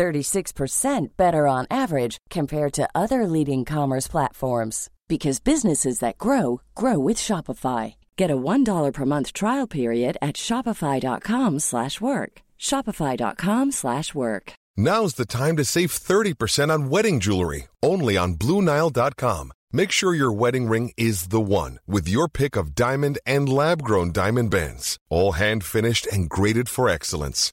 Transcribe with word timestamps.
36% 0.00 1.16
better 1.18 1.46
on 1.46 1.66
average 1.70 2.16
compared 2.30 2.72
to 2.72 2.88
other 2.94 3.26
leading 3.26 3.66
commerce 3.66 4.08
platforms 4.08 4.88
because 5.08 5.40
businesses 5.40 5.98
that 5.98 6.16
grow 6.16 6.62
grow 6.74 6.98
with 6.98 7.18
Shopify. 7.18 7.94
Get 8.16 8.30
a 8.30 8.42
$1 8.52 8.92
per 8.94 9.04
month 9.04 9.32
trial 9.32 9.66
period 9.66 10.16
at 10.22 10.36
shopify.com/work. 10.36 12.32
shopify.com/work. 12.68 14.52
Now's 14.76 15.14
the 15.14 15.26
time 15.26 15.56
to 15.56 15.64
save 15.64 15.90
30% 15.92 16.70
on 16.70 16.90
wedding 16.94 17.20
jewelry, 17.20 17.62
only 17.82 18.16
on 18.16 18.34
BlueNile.com. 18.42 19.52
Make 19.72 19.92
sure 19.92 20.14
your 20.14 20.32
wedding 20.32 20.66
ring 20.74 20.92
is 20.96 21.28
the 21.28 21.46
one 21.62 21.78
with 21.86 22.08
your 22.08 22.28
pick 22.28 22.56
of 22.56 22.74
diamond 22.74 23.18
and 23.26 23.48
lab 23.48 23.82
grown 23.82 24.12
diamond 24.12 24.50
bands, 24.50 24.98
all 25.10 25.32
hand 25.32 25.62
finished 25.64 26.06
and 26.14 26.30
graded 26.30 26.68
for 26.68 26.88
excellence. 26.88 27.52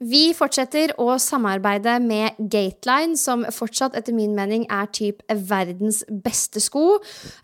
Vi 0.00 0.30
fortsetter 0.32 0.94
å 0.96 1.12
samarbeide 1.20 1.98
med 2.00 2.38
Gateline, 2.48 3.18
som 3.20 3.42
fortsatt 3.52 3.98
etter 3.98 4.14
min 4.16 4.32
mening 4.32 4.62
er 4.72 4.86
typ 4.96 5.20
verdens 5.28 5.98
beste 6.24 6.62
sko. 6.64 6.94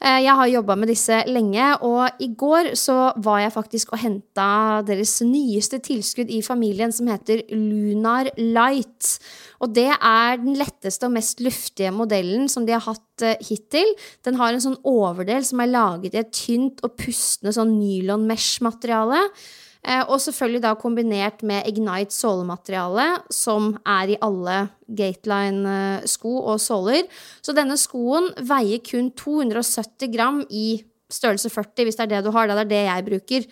Eh, 0.01 0.23
jeg 0.25 0.33
har 0.39 0.49
jobba 0.49 0.77
med 0.81 0.89
disse 0.89 1.19
lenge, 1.29 1.67
og 1.85 2.17
i 2.25 2.31
går 2.33 2.71
så 2.81 3.11
var 3.21 3.43
jeg 3.43 3.53
faktisk 3.59 3.93
og 3.93 4.01
henta 4.01 4.47
deres 4.89 5.19
nyeste 5.21 5.83
tilskudd 5.85 6.33
i 6.33 6.41
familien, 6.41 6.97
som 6.97 7.13
heter 7.13 7.45
Lunar 7.53 8.33
Light. 8.41 9.19
Og 9.61 9.77
det 9.77 9.91
er 9.93 10.41
den 10.41 10.57
letteste 10.57 11.11
og 11.11 11.13
mest 11.19 11.45
luftige 11.45 11.93
modellen 11.93 12.49
som 12.49 12.65
de 12.65 12.73
har 12.73 12.87
hatt 12.89 13.27
eh, 13.27 13.37
hittil. 13.51 13.93
Den 14.25 14.41
har 14.41 14.57
en 14.57 14.65
sånn 14.65 14.81
overdel 14.81 15.45
som 15.45 15.61
er 15.61 15.75
laget 15.75 16.17
i 16.17 16.25
et 16.25 16.33
tynt 16.33 16.81
og 16.81 16.97
pustende 17.05 17.53
sånn 17.53 17.77
nylon 17.77 18.25
mesh-materiale. 18.33 19.27
Eh, 19.29 19.65
og 20.11 20.19
selvfølgelig 20.23 20.63
da 20.65 20.75
kombinert 20.75 21.45
med 21.47 21.69
Ignite 21.71 22.15
sålemateriale, 22.15 23.07
som 23.31 23.73
er 23.87 24.15
i 24.15 24.19
alle 24.25 24.59
Gateline-sko 24.99 26.33
og 26.43 26.61
såler. 26.63 27.07
Så 27.39 27.55
denne 27.55 27.79
skoen 27.79 28.33
veier 28.49 28.83
kun 28.87 29.13
270 29.15 30.13
gram 30.15 30.43
i 30.51 30.83
størrelse 31.13 31.51
40, 31.53 31.87
hvis 31.87 31.99
det 31.99 32.07
er 32.07 32.15
det 32.17 32.25
du 32.27 32.33
har. 32.35 32.51
Det 32.51 32.65
er 32.65 32.73
det 32.73 32.85
jeg 32.87 33.07
bruker. 33.11 33.51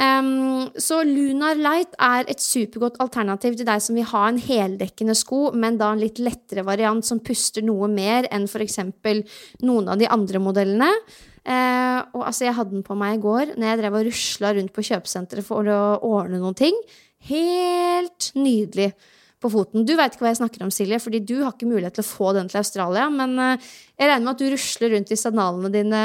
Um, 0.00 0.70
så 0.78 1.00
Lunar 1.02 1.58
Light 1.58 1.96
er 1.98 2.28
et 2.30 2.40
supergodt 2.40 3.00
alternativ 3.02 3.56
til 3.58 3.66
deg 3.66 3.82
som 3.82 3.98
vil 3.98 4.06
ha 4.12 4.28
en 4.28 4.38
heldekkende 4.40 5.16
sko, 5.18 5.48
men 5.52 5.80
da 5.80 5.90
en 5.92 6.02
litt 6.02 6.20
lettere 6.22 6.64
variant 6.66 7.04
som 7.04 7.20
puster 7.20 7.66
noe 7.66 7.88
mer 7.90 8.28
enn 8.30 8.46
f.eks. 8.46 8.78
noen 9.66 9.90
av 9.90 9.98
de 10.00 10.08
andre 10.08 10.42
modellene. 10.42 10.92
Eh, 11.44 12.00
og 12.12 12.26
altså, 12.26 12.46
jeg 12.46 12.56
hadde 12.58 12.74
den 12.76 12.86
på 12.86 12.96
meg 12.98 13.16
i 13.16 13.22
går 13.22 13.54
når 13.54 13.70
jeg 13.70 13.80
drev 13.80 14.00
og 14.00 14.10
rusla 14.10 14.52
rundt 14.56 14.74
på 14.76 14.84
kjøpesenteret 14.90 15.46
for 15.46 15.70
å 15.70 15.80
ordne 16.10 16.42
noen 16.42 16.58
ting. 16.58 16.76
Helt 17.30 18.30
nydelig 18.36 18.92
på 19.40 19.48
foten. 19.48 19.86
Du 19.88 19.94
veit 19.96 20.12
ikke 20.12 20.26
hva 20.26 20.34
jeg 20.34 20.40
snakker 20.40 20.64
om, 20.66 20.72
Silje, 20.74 20.98
fordi 21.00 21.22
du 21.24 21.38
har 21.40 21.54
ikke 21.54 21.68
mulighet 21.68 21.96
til 21.96 22.04
å 22.04 22.08
få 22.08 22.32
den 22.36 22.50
til 22.50 22.60
Australia. 22.60 23.06
Men 23.12 23.32
eh, 23.40 23.68
jeg 23.96 24.10
regner 24.10 24.26
med 24.26 24.34
at 24.34 24.42
du 24.42 24.52
rusler 24.52 24.92
rundt 24.94 25.12
i 25.12 25.18
sandalene 25.18 25.70
dine 25.72 26.02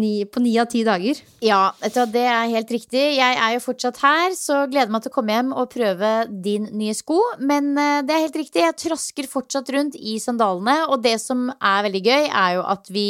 ni, 0.00 0.12
på 0.24 0.40
ni 0.44 0.54
av 0.60 0.70
ti 0.72 0.80
dager. 0.86 1.20
Ja, 1.44 1.74
det 1.84 2.24
er 2.24 2.52
helt 2.54 2.72
riktig. 2.72 3.02
Jeg 3.18 3.36
er 3.36 3.56
jo 3.56 3.64
fortsatt 3.66 4.00
her, 4.04 4.36
så 4.38 4.62
gleder 4.72 4.92
meg 4.94 5.04
til 5.04 5.12
å 5.12 5.16
komme 5.18 5.36
hjem 5.36 5.52
og 5.52 5.72
prøve 5.74 6.14
din 6.44 6.70
nye 6.72 6.96
sko. 6.96 7.20
Men 7.44 7.74
eh, 7.76 8.00
det 8.06 8.16
er 8.16 8.26
helt 8.26 8.40
riktig, 8.40 8.64
jeg 8.64 8.80
trasker 8.86 9.28
fortsatt 9.28 9.74
rundt 9.76 10.00
i 10.00 10.16
sandalene. 10.22 10.86
Og 10.88 11.04
det 11.04 11.18
som 11.20 11.50
er 11.58 11.84
veldig 11.90 12.04
gøy, 12.08 12.30
er 12.30 12.56
jo 12.56 12.64
at 12.72 12.88
vi 12.92 13.08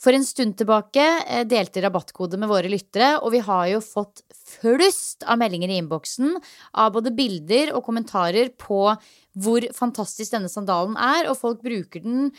for 0.00 0.16
en 0.16 0.24
stund 0.24 0.56
tilbake 0.58 1.02
eh, 1.26 1.44
delte 1.48 1.82
rabattkode 1.84 2.38
med 2.40 2.48
våre 2.50 2.70
lyttere, 2.72 3.18
og 3.20 3.34
vi 3.34 3.42
har 3.44 3.66
jo 3.74 3.82
fått 3.84 4.22
flust 4.32 5.26
av 5.28 5.40
meldinger 5.40 5.70
i 5.70 5.76
innboksen 5.80 6.38
av 6.80 6.94
både 6.94 7.12
bilder 7.16 7.74
og 7.76 7.84
kommentarer 7.86 8.52
på 8.58 8.80
hvor 9.40 9.66
fantastisk 9.76 10.32
denne 10.34 10.50
sandalen 10.50 10.96
er, 10.96 11.28
og 11.28 11.38
folk 11.38 11.60
bruker 11.64 12.04
den 12.06 12.30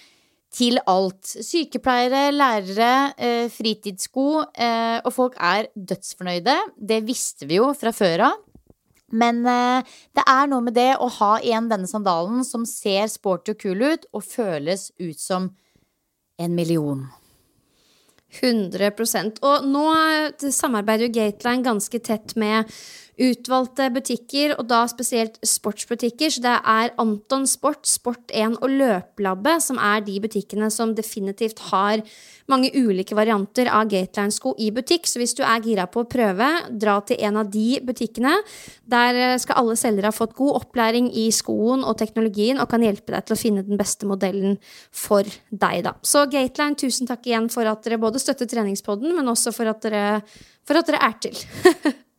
til 0.51 0.81
alt. 0.89 1.23
Sykepleiere, 1.23 2.25
lærere, 2.33 3.13
eh, 3.15 3.45
fritidssko, 3.53 4.27
eh, 4.51 4.97
og 5.05 5.13
folk 5.15 5.37
er 5.39 5.69
dødsfornøyde. 5.77 6.57
Det 6.75 6.99
visste 7.07 7.47
vi 7.47 7.61
jo 7.61 7.71
fra 7.77 7.93
før 7.95 8.27
av. 8.31 8.41
Men 9.11 9.43
det 9.43 10.23
er 10.23 10.45
noe 10.47 10.63
med 10.63 10.71
det 10.77 10.93
å 10.95 11.09
ha 11.11 11.33
igjen 11.43 11.65
denne 11.67 11.83
sandalen 11.83 12.45
som 12.47 12.63
ser 12.63 13.09
sporty 13.11 13.51
og 13.51 13.59
kul 13.59 13.81
ut, 13.83 14.05
og 14.15 14.23
føles 14.23 14.85
ut 15.03 15.19
som 15.19 15.49
en 16.39 16.55
million. 16.55 17.09
100% 18.39 19.41
Og 19.43 19.67
nå 19.67 19.85
samarbeider 20.47 21.07
jo 21.07 21.15
Gateline 21.19 21.65
ganske 21.65 21.99
tett 21.99 22.35
med 22.39 22.69
utvalgte 23.21 23.87
butikker, 23.93 24.55
og 24.57 24.67
da 24.69 24.81
spesielt 24.89 25.37
sportsbutikker. 25.45 26.31
Så 26.33 26.43
det 26.43 26.57
er 26.57 26.93
Anton 27.01 27.47
Sport, 27.49 27.85
Sport1 27.89 28.57
og 28.61 28.73
Løplabbet 28.73 29.65
som 29.65 29.79
er 29.81 30.03
de 30.05 30.17
butikkene 30.23 30.71
som 30.73 30.95
definitivt 30.97 31.61
har 31.69 32.01
mange 32.51 32.71
ulike 32.75 33.15
varianter 33.15 33.69
av 33.71 33.87
Gateline-sko 33.91 34.55
i 34.59 34.71
butikk. 34.75 35.07
Så 35.07 35.21
hvis 35.21 35.35
du 35.37 35.43
er 35.45 35.63
gira 35.63 35.87
på 35.91 36.03
å 36.03 36.09
prøve, 36.09 36.49
dra 36.81 36.97
til 37.05 37.21
en 37.27 37.39
av 37.43 37.51
de 37.53 37.79
butikkene. 37.85 38.33
Der 38.91 39.21
eh, 39.21 39.37
skal 39.41 39.61
alle 39.61 39.77
selgere 39.79 40.11
ha 40.11 40.15
fått 40.15 40.35
god 40.39 40.63
opplæring 40.63 41.11
i 41.15 41.29
skoen 41.35 41.85
og 41.87 41.97
teknologien 42.01 42.59
og 42.61 42.69
kan 42.71 42.83
hjelpe 42.85 43.15
deg 43.15 43.27
til 43.27 43.37
å 43.37 43.41
finne 43.41 43.65
den 43.67 43.79
beste 43.79 44.09
modellen 44.09 44.57
for 44.89 45.27
deg, 45.49 45.83
da. 45.87 45.95
Så 46.03 46.25
Gateline, 46.31 46.79
tusen 46.79 47.09
takk 47.09 47.27
igjen 47.29 47.49
for 47.53 47.67
at 47.69 47.83
dere 47.85 48.01
både 48.01 48.21
støtter 48.21 48.49
treningspodden, 48.49 49.15
men 49.17 49.31
også 49.31 49.53
for 49.55 49.71
at 49.71 49.83
dere, 49.85 50.21
for 50.67 50.79
at 50.79 50.89
dere 50.89 51.03
er 51.07 51.19
til. 51.23 51.43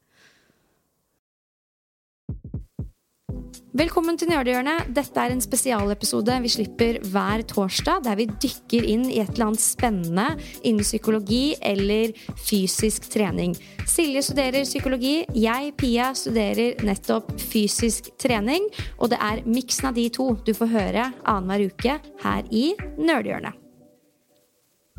Velkommen 3.73 4.19
til 4.21 4.29
Nerdehjørnet. 4.29 4.91
Dette 4.93 5.17
er 5.17 5.33
en 5.33 5.39
spesialepisode 5.41 6.35
vi 6.45 6.51
slipper 6.53 6.99
hver 7.09 7.41
torsdag, 7.49 8.03
der 8.05 8.19
vi 8.19 8.27
dykker 8.29 8.85
inn 8.85 9.07
i 9.09 9.23
et 9.23 9.31
eller 9.33 9.47
annet 9.47 9.63
spennende 9.65 10.27
innen 10.61 10.85
psykologi 10.85 11.57
eller 11.65 12.13
fysisk 12.37 13.09
trening. 13.15 13.57
Silje 13.89 14.21
studerer 14.27 14.67
psykologi, 14.69 15.25
jeg, 15.33 15.73
Pia, 15.81 16.11
studerer 16.13 16.85
nettopp 16.85 17.33
fysisk 17.41 18.13
trening. 18.21 18.69
Og 19.01 19.09
det 19.15 19.21
er 19.25 19.41
miksen 19.49 19.89
av 19.89 19.97
de 19.97 20.05
to 20.13 20.37
du 20.45 20.53
får 20.53 20.69
høre 20.77 21.09
annenhver 21.25 21.73
uke 21.73 21.97
her 22.27 22.53
i 22.53 22.77
Nerdehjørnet. 23.01 23.57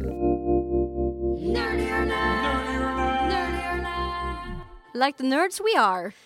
Nerdehjørnet! 0.01 2.25
Nerdehjørnet! 3.29 4.97
Like 4.97 5.21
the 5.21 5.29
nerds 5.29 5.61
we 5.61 5.77
are. 5.77 6.17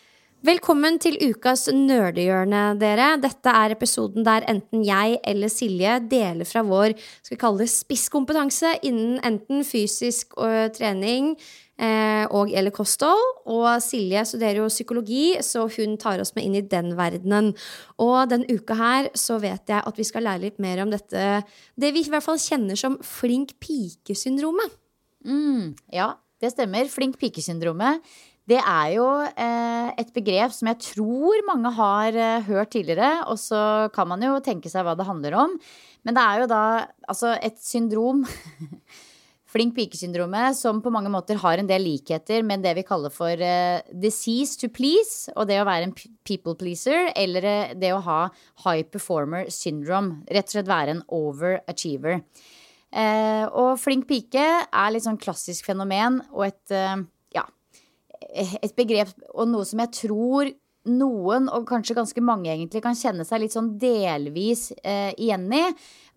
Velkommen 0.45 0.99
til 1.01 1.15
ukas 1.17 1.63
nerdehjørne, 1.73 2.75
dere. 2.77 3.15
Dette 3.17 3.49
er 3.49 3.73
episoden 3.73 4.21
der 4.21 4.43
enten 4.45 4.83
jeg 4.85 5.15
eller 5.25 5.49
Silje 5.49 5.95
deler 6.11 6.45
fra 6.45 6.61
vår 6.61 6.93
skal 6.99 7.33
vi 7.33 7.39
kalle 7.41 7.63
det 7.63 7.71
spisskompetanse 7.73 8.75
innen 8.85 9.15
enten 9.25 9.65
fysisk 9.65 10.37
og 10.37 10.75
trening 10.77 11.31
eh, 11.81 12.29
og 12.29 12.53
eller 12.53 12.69
kosthold. 12.75 13.25
Og 13.49 13.81
Silje 13.81 14.27
studerer 14.29 14.61
jo 14.61 14.69
psykologi, 14.69 15.39
så 15.41 15.65
hun 15.73 15.97
tar 15.97 16.21
oss 16.21 16.35
med 16.37 16.45
inn 16.45 16.59
i 16.61 16.65
den 16.69 16.93
verdenen. 17.01 17.55
Og 17.97 18.29
denne 18.29 18.45
uka 18.45 18.77
her 18.77 19.11
så 19.17 19.41
vet 19.41 19.65
jeg 19.73 19.81
at 19.81 19.97
vi 19.97 20.05
skal 20.05 20.29
lære 20.29 20.45
litt 20.45 20.61
mer 20.61 20.85
om 20.85 20.93
dette, 20.93 21.41
det 21.73 21.93
vi 21.97 22.05
i 22.05 22.13
hvert 22.13 22.29
fall 22.29 22.37
kjenner 22.37 22.77
som 22.77 23.01
flink 23.01 23.57
pike-syndromet. 23.57 24.77
Mm, 25.25 25.73
ja, 25.97 26.11
det 26.37 26.53
stemmer. 26.53 26.85
Flink 26.93 27.17
pike-syndromet. 27.17 28.05
Det 28.47 28.59
er 28.61 28.93
jo 28.95 29.05
eh, 29.27 29.89
et 29.99 30.13
begrep 30.15 30.53
som 30.55 30.69
jeg 30.71 30.79
tror 30.93 31.43
mange 31.49 31.71
har 31.75 32.15
eh, 32.15 32.45
hørt 32.47 32.71
tidligere, 32.71 33.25
og 33.27 33.35
så 33.41 33.59
kan 33.95 34.07
man 34.07 34.23
jo 34.23 34.37
tenke 34.43 34.71
seg 34.71 34.87
hva 34.87 34.95
det 34.95 35.07
handler 35.07 35.35
om. 35.35 35.57
Men 36.07 36.15
det 36.15 36.23
er 36.23 36.41
jo 36.41 36.47
da 36.53 36.63
altså 37.11 37.35
et 37.43 37.59
syndrom 37.59 38.23
Flink 39.47 39.77
pike-syndromet, 39.77 40.57
som 40.59 40.81
på 40.83 40.91
mange 40.91 41.07
måter 41.07 41.39
har 41.39 41.57
en 41.57 41.69
del 41.69 41.85
likheter 41.87 42.43
med 42.43 42.65
det 42.65 42.73
vi 42.75 42.83
kaller 42.85 43.13
for 43.15 43.31
uh, 43.31 43.79
disease 43.95 44.59
to 44.59 44.67
please, 44.67 45.31
og 45.39 45.47
det 45.47 45.61
å 45.61 45.65
være 45.65 45.87
en 45.87 45.93
people 46.27 46.51
pleaser, 46.59 47.07
eller 47.15 47.71
det 47.79 47.93
å 47.95 48.01
ha 48.03 48.17
high 48.65 48.83
performer 48.91 49.47
syndrome. 49.47 50.19
Rett 50.27 50.51
og 50.51 50.57
slett 50.57 50.67
være 50.67 50.97
en 50.97 51.01
overachiever. 51.15 52.19
Og 53.55 53.71
flink 53.79 54.05
pike 54.11 54.45
er 54.67 54.91
litt 54.91 55.07
sånn 55.07 55.19
klassisk 55.23 55.71
fenomen 55.71 56.19
og 56.27 56.49
et 56.49 56.75
et 58.37 58.73
begrep 58.77 59.11
og 59.33 59.49
noe 59.51 59.65
som 59.67 59.81
jeg 59.83 59.93
tror 60.03 60.53
noen, 60.87 61.49
og 61.51 61.67
kanskje 61.67 61.97
ganske 61.97 62.21
mange 62.23 62.49
egentlig, 62.51 62.81
kan 62.83 62.95
kjenne 62.95 63.25
seg 63.27 63.41
litt 63.43 63.55
sånn 63.55 63.73
delvis 63.79 64.69
eh, 64.81 65.11
igjen 65.19 65.47
i. 65.53 65.63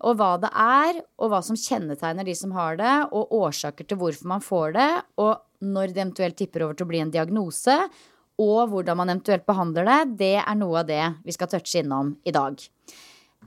Og 0.07 0.17
hva 0.19 0.35
det 0.41 0.51
er, 0.57 1.01
og 1.19 1.33
hva 1.33 1.41
som 1.45 1.59
kjennetegner 1.59 2.27
de 2.27 2.35
som 2.37 2.53
har 2.55 2.79
det, 2.79 2.93
og 3.11 3.35
årsaker 3.41 3.87
til 3.87 3.99
hvorfor 4.01 4.31
man 4.31 4.45
får 4.45 4.77
det, 4.77 4.89
og 5.21 5.33
når 5.61 5.91
det 5.91 6.01
eventuelt 6.01 6.39
tipper 6.39 6.65
over 6.65 6.77
til 6.77 6.87
å 6.87 6.91
bli 6.93 7.03
en 7.03 7.13
diagnose, 7.13 7.77
og 8.41 8.71
hvordan 8.71 8.97
man 8.97 9.11
eventuelt 9.11 9.45
behandler 9.45 9.85
det, 9.85 9.99
det 10.23 10.35
er 10.41 10.57
noe 10.57 10.81
av 10.81 10.87
det 10.89 11.03
vi 11.25 11.35
skal 11.35 11.51
touche 11.51 11.83
innom 11.83 12.15
i 12.25 12.33
dag. 12.33 12.55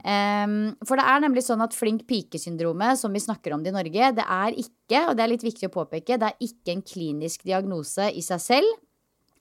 Um, 0.03 0.75
for 0.85 0.99
det 0.99 1.05
er 1.07 1.21
nemlig 1.23 1.45
sånn 1.45 1.63
at 1.63 1.73
flink 1.73 2.03
pike-syndromet, 2.09 2.99
som 2.99 3.13
vi 3.15 3.21
snakker 3.23 3.55
om 3.55 3.63
det 3.63 3.71
i 3.71 3.75
Norge, 3.77 4.09
det 4.17 4.25
er 4.25 4.57
ikke, 4.59 5.05
og 5.07 5.15
det 5.15 5.23
er 5.23 5.31
litt 5.31 5.45
viktig 5.45 5.69
å 5.69 5.73
påpeke, 5.73 6.19
det 6.21 6.29
er 6.29 6.43
ikke 6.45 6.75
en 6.75 6.83
klinisk 6.85 7.45
diagnose 7.47 8.11
i 8.11 8.23
seg 8.25 8.43
selv. 8.43 8.81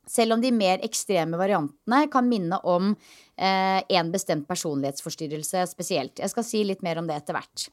Selv 0.09 0.37
om 0.37 0.43
de 0.43 0.53
mer 0.53 0.83
ekstreme 0.85 1.39
variantene 1.41 2.03
kan 2.13 2.27
minne 2.29 2.59
om 2.69 2.91
eh, 2.93 3.81
en 3.81 4.11
bestemt 4.13 4.45
personlighetsforstyrrelse 4.49 5.65
spesielt. 5.71 6.21
Jeg 6.21 6.33
skal 6.33 6.45
si 6.45 6.61
litt 6.69 6.85
mer 6.85 7.01
om 7.01 7.09
det 7.09 7.17
etter 7.17 7.39
hvert. 7.39 7.69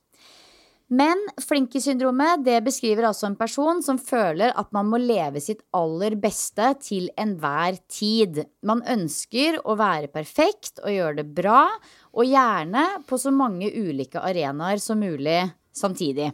Men 0.91 1.19
Flinky-syndromet 1.39 2.41
det 2.43 2.57
beskriver 2.65 3.05
altså 3.07 3.29
en 3.29 3.37
person 3.39 3.79
som 3.83 3.99
føler 4.01 4.51
at 4.59 4.73
man 4.75 4.89
må 4.91 4.99
leve 4.99 5.39
sitt 5.39 5.61
aller 5.77 6.17
beste 6.19 6.73
til 6.83 7.07
enhver 7.19 7.77
tid. 7.87 8.41
Man 8.67 8.83
ønsker 8.83 9.61
å 9.63 9.77
være 9.79 10.11
perfekt 10.11 10.81
og 10.83 10.91
gjøre 10.91 11.21
det 11.21 11.27
bra, 11.37 11.63
og 12.11 12.27
gjerne 12.27 12.83
på 13.07 13.19
så 13.21 13.31
mange 13.31 13.71
ulike 13.71 14.19
arenaer 14.19 14.83
som 14.83 14.99
mulig 14.99 15.39
samtidig. 15.71 16.33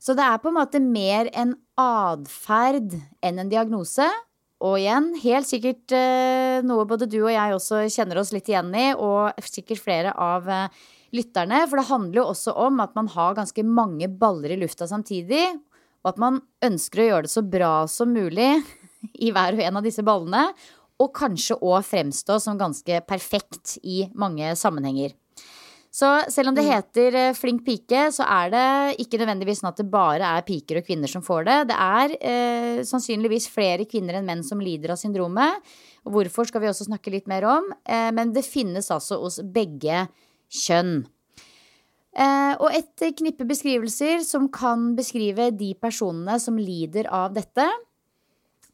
Så 0.00 0.16
det 0.16 0.24
er 0.24 0.40
på 0.40 0.48
en 0.48 0.56
måte 0.56 0.80
mer 0.80 1.28
en 1.36 1.52
atferd 1.76 2.96
enn 3.20 3.44
en 3.44 3.52
diagnose, 3.52 4.08
og 4.64 4.78
igjen, 4.80 5.10
helt 5.20 5.44
sikkert 5.44 5.92
eh, 5.92 6.62
noe 6.64 6.86
både 6.88 7.04
du 7.12 7.18
og 7.18 7.32
jeg 7.34 7.52
også 7.52 7.82
kjenner 7.92 8.22
oss 8.22 8.32
litt 8.32 8.48
igjen 8.48 8.70
i, 8.72 8.86
og 8.96 9.36
sikkert 9.44 9.82
flere 9.84 10.14
av 10.16 10.48
eh, 10.48 10.84
lytterne. 11.14 11.62
For 11.68 11.80
det 11.80 11.88
handler 11.90 12.20
jo 12.22 12.28
også 12.32 12.56
om 12.66 12.80
at 12.84 12.96
man 12.98 13.10
har 13.14 13.36
ganske 13.38 13.66
mange 13.66 14.08
baller 14.08 14.54
i 14.54 14.60
lufta 14.60 14.88
samtidig. 14.90 15.44
Og 16.04 16.12
at 16.12 16.22
man 16.22 16.40
ønsker 16.64 17.02
å 17.02 17.10
gjøre 17.10 17.26
det 17.26 17.34
så 17.34 17.42
bra 17.42 17.74
som 17.90 18.14
mulig 18.14 18.50
i 19.26 19.32
hver 19.34 19.58
og 19.58 19.62
en 19.66 19.80
av 19.80 19.86
disse 19.86 20.04
ballene. 20.06 20.48
Og 21.02 21.12
kanskje 21.16 21.58
òg 21.60 21.84
fremstå 21.84 22.40
som 22.40 22.58
ganske 22.60 23.02
perfekt 23.08 23.76
i 23.84 24.06
mange 24.16 24.54
sammenhenger. 24.56 25.12
Så 25.96 26.08
selv 26.28 26.50
om 26.50 26.56
det 26.56 26.64
mm. 26.66 26.70
heter 26.74 27.14
eh, 27.16 27.34
flink 27.36 27.62
pike, 27.64 28.10
så 28.12 28.26
er 28.28 28.50
det 28.52 28.64
ikke 29.00 29.16
nødvendigvis 29.22 29.62
sånn 29.62 29.70
at 29.70 29.78
det 29.80 29.86
bare 29.88 30.28
er 30.28 30.44
piker 30.44 30.82
og 30.82 30.84
kvinner 30.84 31.08
som 31.08 31.22
får 31.24 31.46
det. 31.48 31.56
Det 31.70 31.76
er 31.80 32.16
eh, 32.20 32.80
sannsynligvis 32.84 33.48
flere 33.48 33.86
kvinner 33.88 34.18
enn 34.18 34.28
menn 34.28 34.42
som 34.44 34.60
lider 34.60 34.92
av 34.92 35.00
syndromet. 35.00 35.64
Og 36.04 36.12
hvorfor 36.18 36.50
skal 36.50 36.62
vi 36.62 36.68
også 36.68 36.88
snakke 36.90 37.14
litt 37.14 37.30
mer 37.30 37.48
om. 37.48 37.70
Eh, 37.88 38.10
men 38.12 38.34
det 38.36 38.44
finnes 38.44 38.90
altså 38.92 39.22
hos 39.22 39.40
begge 39.40 40.04
kjønn. 40.52 41.04
Eh, 42.16 42.54
og 42.56 42.70
et 42.72 43.02
knippe 43.18 43.44
beskrivelser 43.48 44.22
som 44.24 44.48
kan 44.52 44.94
beskrive 44.96 45.50
de 45.52 45.74
personene 45.76 46.38
som 46.40 46.56
lider 46.56 47.10
av 47.12 47.34
dette. 47.36 47.66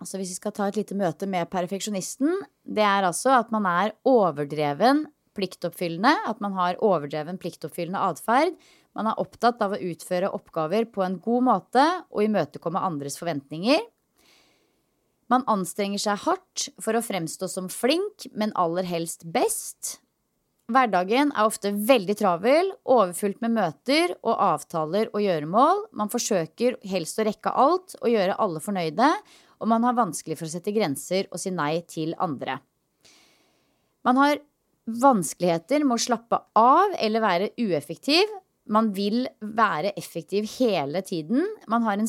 Altså 0.03 0.19
Hvis 0.19 0.35
vi 0.35 0.39
skal 0.41 0.55
ta 0.55 0.69
et 0.69 0.79
lite 0.79 0.99
møte 0.99 1.27
med 1.31 1.51
perfeksjonisten, 1.51 2.31
det 2.63 2.85
er 2.87 3.07
altså 3.07 3.37
at 3.39 3.51
man 3.55 3.67
er 3.71 3.95
overdreven 4.09 5.07
pliktoppfyllende, 5.39 6.13
at 6.29 6.43
man 6.45 6.55
har 6.59 6.81
overdreven 6.85 7.39
pliktoppfyllende 7.41 8.03
atferd. 8.11 8.55
Man 8.99 9.09
er 9.09 9.21
opptatt 9.23 9.63
av 9.65 9.75
å 9.75 9.81
utføre 9.81 10.31
oppgaver 10.37 10.87
på 10.93 11.05
en 11.07 11.17
god 11.23 11.47
måte 11.47 11.87
og 12.11 12.27
imøtekomme 12.27 12.83
andres 12.83 13.17
forventninger. 13.21 13.81
Man 15.33 15.47
anstrenger 15.49 16.03
seg 16.03 16.21
hardt 16.27 16.69
for 16.83 16.99
å 16.99 17.05
fremstå 17.05 17.49
som 17.49 17.71
flink, 17.73 18.27
men 18.37 18.53
aller 18.59 18.85
helst 18.85 19.25
best. 19.33 20.02
Hverdagen 20.71 21.33
er 21.35 21.49
ofte 21.49 21.73
veldig 21.75 22.15
travel, 22.21 22.71
overfylt 22.87 23.41
med 23.43 23.57
møter 23.57 24.15
og 24.23 24.37
avtaler 24.37 25.11
og 25.11 25.25
gjøremål. 25.25 25.89
Man 25.99 26.13
forsøker 26.13 26.79
helst 26.87 27.19
å 27.19 27.27
rekke 27.27 27.51
alt 27.51 27.97
og 27.99 28.13
gjøre 28.13 28.39
alle 28.41 28.63
fornøyde, 28.63 29.09
og 29.63 29.71
man 29.71 29.85
har 29.87 29.99
vanskelig 29.99 30.39
for 30.39 30.47
å 30.47 30.53
sette 30.53 30.75
grenser 30.75 31.29
og 31.31 31.43
si 31.43 31.53
nei 31.55 31.83
til 31.91 32.15
andre. 32.23 32.61
Man 34.07 34.19
har 34.19 34.41
vanskeligheter 35.03 35.85
med 35.87 35.99
å 35.99 36.05
slappe 36.07 36.41
av 36.59 36.95
eller 36.99 37.23
være 37.23 37.53
ueffektiv. 37.63 38.31
Man 38.73 38.93
vil 38.95 39.27
være 39.43 39.93
effektiv 39.99 40.47
hele 40.57 41.03
tiden. 41.07 41.45
Man 41.71 41.83
har 41.87 41.99
en 41.99 42.09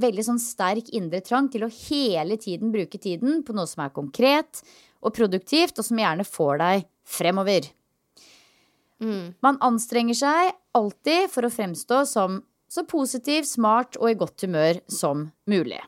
veldig 0.00 0.24
sånn 0.24 0.40
sterk 0.40 0.88
indre 0.96 1.20
trang 1.24 1.48
til 1.52 1.64
å 1.64 1.72
hele 1.84 2.40
tiden 2.40 2.72
bruke 2.72 3.00
tiden 3.00 3.42
på 3.44 3.56
noe 3.56 3.68
som 3.68 3.84
er 3.84 3.94
konkret 3.96 4.64
og 5.04 5.12
produktivt, 5.16 5.76
og 5.78 5.84
som 5.86 6.00
gjerne 6.00 6.24
får 6.26 6.62
deg 6.64 6.86
fremover. 7.06 7.70
Mm. 9.02 9.34
Man 9.44 9.58
anstrenger 9.64 10.16
seg 10.16 10.52
alltid 10.76 11.30
for 11.32 11.46
å 11.46 11.52
fremstå 11.52 12.02
som 12.08 12.40
så 12.72 12.82
positiv, 12.88 13.46
smart 13.46 13.98
og 14.00 14.10
i 14.10 14.18
godt 14.18 14.46
humør 14.46 14.80
som 14.90 15.28
mulig. 15.48 15.80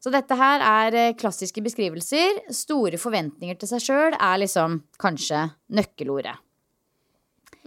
Så 0.00 0.12
dette 0.12 0.36
her 0.36 0.62
er 0.64 0.96
eh, 0.96 1.16
klassiske 1.18 1.62
beskrivelser. 1.62 2.40
Store 2.56 2.98
forventninger 3.00 3.58
til 3.60 3.68
seg 3.68 3.84
sjøl 3.84 4.16
er 4.16 4.40
liksom 4.40 4.80
kanskje 5.00 5.44
nøkkelordet. 5.76 6.38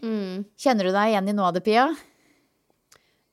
Mm. 0.03 0.41
Kjenner 0.59 0.89
du 0.89 0.95
deg 0.95 1.13
igjen 1.13 1.29
i 1.29 1.35
noe 1.37 1.51
av 1.51 1.55
det, 1.55 1.63
Pia? 1.65 1.85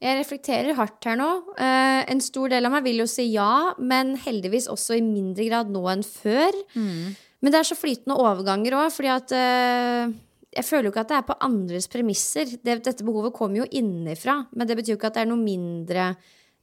Jeg 0.01 0.17
reflekterer 0.17 0.77
hardt 0.79 1.05
her 1.05 1.17
nå. 1.21 1.29
Uh, 1.59 2.01
en 2.09 2.23
stor 2.25 2.53
del 2.53 2.69
av 2.69 2.73
meg 2.73 2.87
vil 2.87 3.03
jo 3.03 3.09
si 3.11 3.27
ja, 3.35 3.75
men 3.77 4.15
heldigvis 4.21 4.69
også 4.73 4.97
i 4.97 5.03
mindre 5.05 5.49
grad 5.49 5.73
nå 5.73 5.83
enn 5.93 6.05
før. 6.07 6.57
Mm. 6.73 7.17
Men 7.41 7.55
det 7.55 7.61
er 7.61 7.71
så 7.71 7.79
flytende 7.79 8.19
overganger 8.21 8.77
òg, 8.77 8.91
fordi 8.93 9.11
at 9.13 9.33
uh, 9.33 10.13
jeg 10.51 10.67
føler 10.67 10.89
jo 10.89 10.93
ikke 10.95 11.05
at 11.07 11.13
det 11.13 11.19
er 11.21 11.29
på 11.29 11.39
andres 11.47 11.89
premisser. 11.91 12.53
Det, 12.59 12.81
dette 12.85 13.07
behovet 13.07 13.35
kommer 13.37 13.63
jo 13.63 13.71
innenfra, 13.81 14.43
men 14.53 14.69
det 14.69 14.77
betyr 14.79 14.95
jo 14.95 15.01
ikke 15.01 15.13
at 15.13 15.19
det 15.19 15.25
er 15.25 15.31
noe 15.31 15.41
mindre 15.41 16.13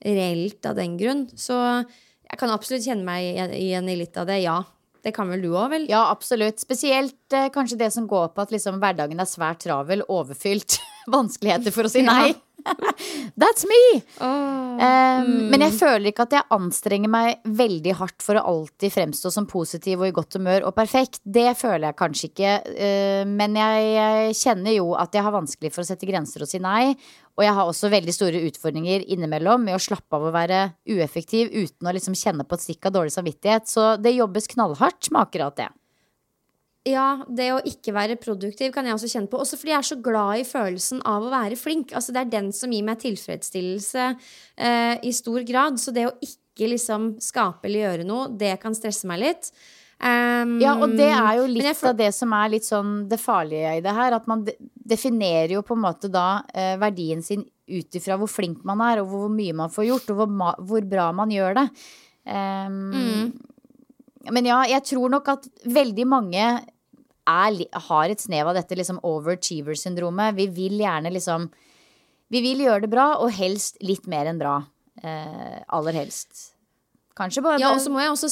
reelt 0.04 0.68
av 0.70 0.78
den 0.78 0.98
grunn. 1.00 1.26
Så 1.40 1.56
jeg 1.58 2.40
kan 2.40 2.52
absolutt 2.54 2.86
kjenne 2.86 3.08
meg 3.08 3.54
igjen 3.58 3.88
i 3.90 3.98
litt 4.00 4.18
av 4.20 4.28
det, 4.30 4.42
ja. 4.44 4.60
Det 5.06 5.14
kan 5.16 5.30
vel 5.32 5.46
du 5.46 5.54
òg, 5.54 5.70
vel? 5.72 5.86
Ja, 5.88 6.08
absolutt. 6.12 6.60
Spesielt 6.60 7.34
eh, 7.36 7.48
kanskje 7.54 7.78
det 7.80 7.94
som 7.96 8.10
går 8.10 8.34
på 8.36 8.44
at 8.44 8.52
liksom, 8.52 8.82
hverdagen 8.82 9.22
er 9.24 9.30
svært 9.30 9.62
travel, 9.64 10.04
overfylt. 10.12 10.82
Vanskeligheter 11.14 11.72
for 11.72 11.88
å 11.88 11.92
si 11.92 12.04
nei. 12.04 12.34
Ja. 12.34 12.42
That's 13.42 13.66
me! 13.68 14.02
Oh, 14.20 14.78
um, 14.78 15.28
mm. 15.28 15.50
Men 15.52 15.66
jeg 15.68 15.76
føler 15.78 16.10
ikke 16.12 16.26
at 16.28 16.36
jeg 16.38 16.48
anstrenger 16.54 17.12
meg 17.12 17.46
veldig 17.60 17.96
hardt 18.00 18.26
for 18.26 18.40
å 18.40 18.46
alltid 18.52 18.94
fremstå 18.94 19.32
som 19.34 19.48
positiv 19.50 20.02
og 20.02 20.10
i 20.10 20.16
godt 20.16 20.40
humør 20.40 20.68
og 20.70 20.76
perfekt. 20.78 21.22
Det 21.24 21.50
føler 21.60 21.90
jeg 21.90 22.00
kanskje 22.02 22.30
ikke. 22.32 22.54
Uh, 22.74 23.24
men 23.30 23.58
jeg, 23.60 23.88
jeg, 23.98 24.36
kjenner 24.42 24.78
jo 24.78 24.92
at 25.00 25.16
jeg 25.16 25.26
har 25.28 25.36
vanskelig 25.36 25.74
for 25.74 25.84
å 25.84 25.90
sette 25.90 26.10
grenser 26.10 26.46
og 26.46 26.52
si 26.52 26.62
nei. 26.64 26.94
Og 27.38 27.46
jeg 27.46 27.54
har 27.54 27.70
også 27.70 27.92
veldig 27.94 28.14
store 28.16 28.46
utfordringer 28.48 29.04
innimellom 29.14 29.68
med 29.68 29.78
å 29.78 29.82
slappe 29.82 30.18
av 30.18 30.26
å 30.26 30.34
være 30.34 30.64
ueffektiv 30.90 31.52
uten 31.54 31.86
å 31.86 31.94
liksom 31.94 32.18
kjenne 32.18 32.48
på 32.48 32.58
et 32.58 32.66
stikk 32.66 32.90
av 32.90 32.98
dårlig 32.98 33.14
samvittighet. 33.14 33.70
Så 33.70 33.92
det 34.02 34.18
jobbes 34.18 34.50
knallhardt 34.56 35.12
med 35.14 35.28
akkurat 35.28 35.60
det. 35.60 35.70
Ja, 36.88 37.08
det 37.28 37.48
å 37.52 37.62
ikke 37.68 37.92
være 37.96 38.20
produktiv 38.22 38.72
kan 38.76 38.88
jeg 38.88 38.96
også 38.96 39.10
kjenne 39.12 39.32
på. 39.32 39.40
Også 39.42 39.60
fordi 39.60 39.74
jeg 39.74 39.82
er 39.82 39.88
så 39.90 39.98
glad 40.04 40.42
i 40.42 40.46
følelsen 40.48 41.02
av 41.08 41.26
å 41.26 41.32
være 41.34 41.58
flink. 41.60 41.92
Altså, 41.98 42.14
det 42.16 42.24
er 42.24 42.36
den 42.38 42.52
som 42.56 42.72
gir 42.72 42.86
meg 42.88 43.02
tilfredsstillelse 43.02 44.06
eh, 44.08 44.94
i 45.04 45.12
stor 45.16 45.44
grad. 45.48 45.82
Så 45.82 45.92
det 45.96 46.08
å 46.08 46.16
ikke 46.24 46.70
liksom 46.72 47.18
skape 47.24 47.68
eller 47.68 47.84
gjøre 47.84 48.08
noe, 48.08 48.30
det 48.40 48.56
kan 48.62 48.78
stresse 48.78 49.10
meg 49.10 49.24
litt. 49.26 49.52
Um, 49.98 50.60
ja, 50.62 50.76
og 50.78 50.92
det 50.94 51.10
er 51.10 51.40
jo 51.40 51.48
litt 51.50 51.80
av 51.82 51.96
det 51.98 52.12
som 52.14 52.34
er 52.38 52.52
litt 52.54 52.68
sånn 52.68 53.08
det 53.10 53.18
farlige 53.18 53.80
i 53.80 53.84
det 53.84 53.96
her. 53.98 54.16
At 54.16 54.30
man 54.30 54.46
definerer 54.48 55.58
jo 55.58 55.66
på 55.66 55.76
en 55.76 55.84
måte 55.84 56.12
da 56.14 56.44
eh, 56.54 56.76
verdien 56.80 57.24
sin 57.26 57.44
ut 57.68 58.00
ifra 58.00 58.16
hvor 58.16 58.30
flink 58.32 58.62
man 58.68 58.80
er, 58.86 59.02
og 59.02 59.12
hvor 59.12 59.34
mye 59.34 59.56
man 59.58 59.74
får 59.74 59.90
gjort, 59.90 60.14
og 60.14 60.22
hvor, 60.22 60.64
hvor 60.70 60.88
bra 60.88 61.10
man 61.18 61.34
gjør 61.34 61.58
det. 61.60 61.68
Um, 62.28 62.80
mm. 62.94 64.32
Men 64.32 64.48
ja, 64.50 64.62
jeg 64.70 64.86
tror 64.94 65.12
nok 65.12 65.30
at 65.34 65.48
veldig 65.66 66.06
mange 66.08 66.48
er, 67.28 67.60
har 67.90 68.14
et 68.14 68.24
snev 68.24 68.50
av 68.50 68.58
dette 68.58 68.78
liksom 68.80 69.02
overachiever-syndromet. 69.06 70.38
Vi 70.38 70.48
vil 70.56 70.80
gjerne 70.82 71.14
liksom 71.14 71.50
Vi 72.28 72.42
vil 72.44 72.60
gjøre 72.60 72.84
det 72.84 72.92
bra, 72.92 73.14
og 73.24 73.32
helst 73.32 73.78
litt 73.80 74.08
mer 74.12 74.28
enn 74.28 74.40
bra. 74.40 74.58
Eh, 75.00 75.60
aller 75.72 75.96
helst. 75.96 76.58
Kanskje 77.16 77.44
bare 77.46 77.62
Ja, 77.62 77.72
og 77.72 77.80
så 77.80 77.92
må 77.94 78.02
jeg 78.02 78.12
også 78.12 78.32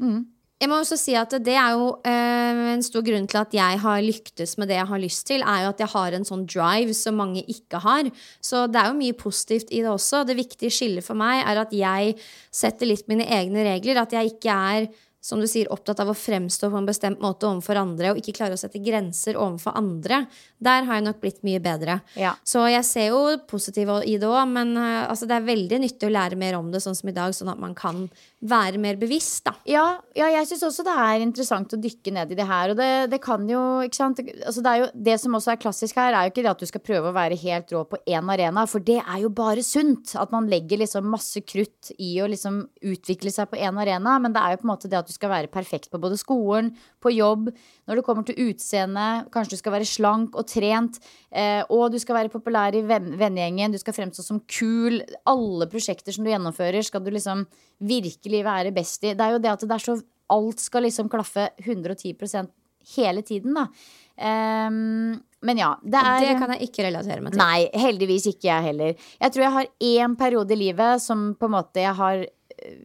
mm. 0.00 0.22
Jeg 0.62 0.70
må 0.70 0.78
også 0.80 0.96
si 0.96 1.12
at 1.18 1.34
det 1.44 1.56
er 1.58 1.74
jo 1.74 1.88
eh, 2.06 2.60
en 2.72 2.82
stor 2.86 3.02
grunn 3.04 3.26
til 3.28 3.40
at 3.40 3.52
jeg 3.52 3.80
har 3.82 3.98
lyktes 4.00 4.54
med 4.56 4.70
det 4.70 4.78
jeg 4.78 4.88
har 4.88 5.00
lyst 5.02 5.26
til, 5.28 5.42
er 5.42 5.64
jo 5.64 5.72
at 5.74 5.82
jeg 5.82 5.90
har 5.92 6.14
en 6.16 6.24
sånn 6.24 6.44
drive 6.48 6.94
som 6.96 7.18
mange 7.20 7.42
ikke 7.50 7.82
har. 7.84 8.08
Så 8.40 8.64
det 8.72 8.80
er 8.80 8.88
jo 8.88 9.00
mye 9.00 9.16
positivt 9.18 9.74
i 9.74 9.82
det 9.82 9.90
også. 9.90 10.22
Det 10.24 10.38
viktige 10.38 10.72
skillet 10.72 11.04
for 11.04 11.18
meg 11.18 11.42
er 11.42 11.60
at 11.66 11.74
jeg 11.74 12.14
setter 12.54 12.88
litt 12.88 13.10
mine 13.10 13.26
egne 13.26 13.66
regler. 13.66 14.00
At 14.06 14.14
jeg 14.16 14.36
ikke 14.36 14.54
er 14.54 14.88
som 15.24 15.40
du 15.40 15.46
sier, 15.48 15.70
opptatt 15.72 16.02
av 16.02 16.10
å 16.12 16.16
fremstå 16.16 16.68
på 16.68 16.76
en 16.76 16.88
bestemt 16.88 17.22
måte 17.24 17.48
overfor 17.48 17.78
andre, 17.80 18.12
og 18.12 18.20
ikke 18.20 18.34
klare 18.36 18.58
å 18.58 18.60
sette 18.60 18.82
grenser 18.84 19.38
overfor 19.40 19.72
andre. 19.80 20.24
Der 20.60 20.84
har 20.84 20.98
jeg 20.98 21.06
nok 21.06 21.22
blitt 21.22 21.40
mye 21.46 21.62
bedre. 21.64 21.98
Ja. 22.20 22.34
Så 22.44 22.66
jeg 22.68 22.84
ser 22.84 23.08
jo 23.14 23.22
positivt 23.48 24.04
i 24.04 24.18
det 24.20 24.28
òg, 24.28 24.42
men 24.52 24.74
uh, 24.76 25.08
altså, 25.08 25.24
det 25.30 25.38
er 25.38 25.46
veldig 25.46 25.80
nyttig 25.80 26.10
å 26.10 26.12
lære 26.12 26.36
mer 26.40 26.58
om 26.58 26.68
det 26.74 26.82
sånn 26.84 26.98
som 26.98 27.08
i 27.08 27.16
dag, 27.16 27.32
sånn 27.32 27.52
at 27.54 27.62
man 27.62 27.72
kan 27.78 28.04
være 28.44 28.76
mer 28.80 28.98
bevisst, 29.00 29.46
da. 29.46 29.54
Ja, 29.68 29.86
ja 30.16 30.28
jeg 30.34 30.48
syns 30.50 30.66
også 30.68 30.84
det 30.84 30.94
er 31.00 31.24
interessant 31.24 31.72
å 31.72 31.80
dykke 31.80 32.12
ned 32.18 32.34
i 32.34 32.38
det 32.38 32.48
her. 32.48 32.74
Og 32.74 32.78
det, 32.78 32.90
det 33.14 33.20
kan 33.24 33.48
jo, 33.48 33.62
ikke 33.86 33.96
sant 33.96 34.20
altså, 34.20 34.60
det, 34.60 34.74
jo, 34.82 34.90
det, 35.08 35.16
som 35.22 35.38
også 35.38 35.54
er 35.54 35.62
klassisk 35.62 36.00
her, 36.00 36.12
er 36.12 36.28
jo 36.28 36.34
ikke 36.34 36.44
det 36.44 36.52
at 36.52 36.60
du 36.60 36.68
skal 36.68 36.84
prøve 36.84 37.08
å 37.08 37.16
være 37.16 37.40
helt 37.40 37.72
rå 37.72 37.84
på 37.88 38.02
én 38.04 38.28
arena, 38.36 38.66
for 38.68 38.84
det 38.84 39.00
er 39.00 39.24
jo 39.24 39.32
bare 39.32 39.64
sunt. 39.64 40.12
At 40.20 40.34
man 40.34 40.50
legger 40.52 40.84
liksom 40.84 41.08
masse 41.08 41.40
krutt 41.48 41.94
i 41.96 42.12
å 42.20 42.28
liksom 42.28 42.60
utvikle 42.92 43.32
seg 43.32 43.48
på 43.48 43.60
én 43.64 43.80
arena, 43.80 44.18
men 44.20 44.36
det 44.36 44.44
er 44.44 44.54
jo 44.54 44.60
på 44.60 44.68
en 44.68 44.74
måte 44.74 44.92
det 44.92 45.00
at 45.00 45.08
du 45.08 45.13
skal 45.14 45.32
være 45.32 45.50
perfekt 45.52 45.90
på 45.92 46.00
både 46.02 46.18
skolen, 46.20 46.72
på 47.02 47.12
jobb, 47.14 47.50
når 47.88 48.00
det 48.00 48.04
kommer 48.06 48.26
til 48.26 48.38
utseende, 48.48 49.06
kanskje 49.34 49.56
du 49.56 49.62
skal 49.62 49.76
være 49.76 49.88
slank 49.88 50.38
og 50.38 50.48
trent, 50.50 50.98
eh, 51.30 51.62
og 51.68 51.94
du 51.94 52.00
skal 52.02 52.18
være 52.18 52.32
populær 52.32 52.76
i 52.76 52.82
vennegjengen, 52.84 53.74
du 53.74 53.80
skal 53.80 53.96
fremstå 53.96 54.26
som 54.26 54.42
kul. 54.44 55.00
Alle 55.30 55.70
prosjekter 55.70 56.14
som 56.14 56.26
du 56.26 56.32
gjennomfører, 56.32 56.82
skal 56.84 57.04
du 57.04 57.12
liksom 57.14 57.46
virkelig 57.84 58.42
være 58.46 58.74
best 58.74 59.06
i. 59.06 59.14
Det 59.14 59.24
er 59.24 59.36
jo 59.36 59.42
det 59.42 59.54
at 59.54 59.64
det 59.64 59.78
er 59.78 59.88
så 59.88 60.00
Alt 60.32 60.62
skal 60.62 60.86
liksom 60.86 61.10
klaffe 61.12 61.50
110% 61.60 62.48
hele 62.96 63.22
tiden, 63.22 63.52
da. 63.56 63.66
Um, 64.14 65.18
men 65.44 65.58
ja, 65.58 65.72
det 65.82 66.00
er 66.00 66.20
Det 66.22 66.34
kan 66.40 66.52
jeg 66.54 66.68
ikke 66.68 66.86
relatere 66.86 67.24
meg 67.24 67.34
til. 67.34 67.40
Nei, 67.42 67.66
heldigvis 67.76 68.28
ikke 68.30 68.48
jeg 68.48 68.66
heller. 68.70 68.94
Jeg 69.20 69.34
tror 69.34 69.44
jeg 69.44 69.54
har 69.58 69.70
én 69.90 70.16
periode 70.16 70.54
i 70.54 70.60
livet 70.60 71.02
som 71.02 71.32
på 71.36 71.50
en 71.50 71.56
måte 71.56 71.82
jeg 71.82 71.96
har 71.98 72.24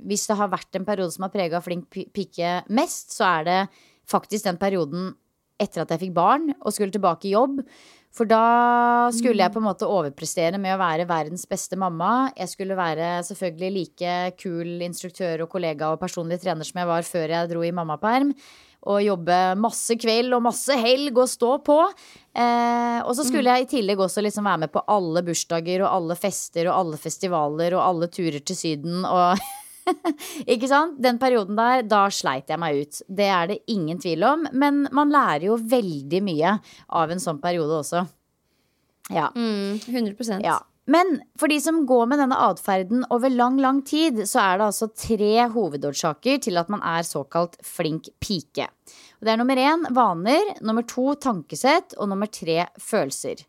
hvis 0.07 0.27
det 0.29 0.37
har 0.39 0.51
vært 0.51 0.75
en 0.77 0.87
periode 0.87 1.13
som 1.15 1.25
har 1.27 1.33
prega 1.33 1.61
flink 1.63 1.87
pike 2.15 2.53
mest, 2.73 3.15
så 3.15 3.27
er 3.39 3.47
det 3.47 3.59
faktisk 4.09 4.47
den 4.47 4.59
perioden 4.61 5.13
etter 5.59 5.83
at 5.83 5.93
jeg 5.93 6.05
fikk 6.05 6.15
barn 6.15 6.51
og 6.57 6.73
skulle 6.73 6.93
tilbake 6.93 7.29
i 7.29 7.35
jobb. 7.35 7.61
For 8.15 8.25
da 8.25 9.09
skulle 9.13 9.43
jeg 9.43 9.53
på 9.53 9.61
en 9.61 9.67
måte 9.67 9.87
overprestere 9.87 10.57
med 10.61 10.73
å 10.73 10.79
være 10.81 11.05
verdens 11.09 11.45
beste 11.49 11.77
mamma. 11.77 12.31
Jeg 12.33 12.49
skulle 12.49 12.77
være 12.77 13.19
selvfølgelig 13.27 13.69
like 13.75 14.15
kul 14.39 14.81
instruktør 14.87 15.45
og 15.45 15.51
kollega 15.51 15.91
og 15.93 16.01
personlig 16.01 16.39
trener 16.41 16.65
som 16.65 16.81
jeg 16.81 16.89
var 16.89 17.05
før 17.05 17.35
jeg 17.35 17.51
dro 17.51 17.61
i 17.67 17.75
mammaperm. 17.75 18.33
Og 18.89 19.03
jobbe 19.03 19.37
masse 19.59 19.93
kveld 19.99 20.33
og 20.33 20.41
masse 20.47 20.73
helg 20.79 21.19
og 21.19 21.29
stå 21.29 21.51
på. 21.67 21.77
Eh, 22.33 22.99
og 23.03 23.11
så 23.13 23.27
skulle 23.27 23.53
jeg 23.53 23.67
i 23.67 23.71
tillegg 23.75 24.01
også 24.01 24.23
liksom 24.25 24.47
være 24.47 24.63
med 24.63 24.73
på 24.73 24.83
alle 24.89 25.23
bursdager 25.27 25.83
og 25.83 25.91
alle 25.91 26.17
fester 26.17 26.71
og 26.71 26.77
alle 26.79 27.01
festivaler 27.01 27.75
og 27.77 27.83
alle 27.83 28.09
turer 28.09 28.39
til 28.41 28.57
Syden 28.57 29.03
og 29.03 29.37
ikke 30.53 30.69
sant? 30.69 30.97
Den 31.01 31.19
perioden 31.21 31.57
der, 31.59 31.83
da 31.87 32.05
sleit 32.13 32.51
jeg 32.51 32.61
meg 32.61 32.81
ut. 32.83 33.01
Det 33.07 33.27
er 33.29 33.51
det 33.51 33.59
ingen 33.71 33.99
tvil 34.01 34.25
om. 34.27 34.47
Men 34.53 34.85
man 34.95 35.13
lærer 35.13 35.49
jo 35.49 35.59
veldig 35.59 36.23
mye 36.25 36.55
av 37.01 37.13
en 37.13 37.23
sånn 37.23 37.41
periode 37.43 37.81
også. 37.81 38.05
Ja. 39.09 39.31
Mm, 39.35 39.79
100% 39.81 40.45
ja. 40.45 40.59
Men 40.89 41.19
for 41.37 41.51
de 41.51 41.59
som 41.61 41.83
går 41.85 42.07
med 42.09 42.17
denne 42.17 42.37
atferden 42.47 43.03
over 43.13 43.29
lang, 43.29 43.59
lang 43.61 43.83
tid, 43.85 44.23
så 44.25 44.41
er 44.41 44.57
det 44.57 44.69
altså 44.71 44.87
tre 44.89 45.45
hovedårsaker 45.53 46.39
til 46.41 46.57
at 46.57 46.71
man 46.73 46.81
er 46.81 47.05
såkalt 47.05 47.59
flink 47.65 48.09
pike. 48.17 48.65
Og 49.19 49.27
det 49.27 49.33
er 49.35 49.37
nummer 49.37 49.61
én 49.61 49.85
vaner, 49.93 50.55
nummer 50.65 50.87
to 50.89 51.13
tankesett 51.21 51.93
og 51.99 52.09
nummer 52.09 52.31
tre 52.33 52.63
følelser. 52.81 53.43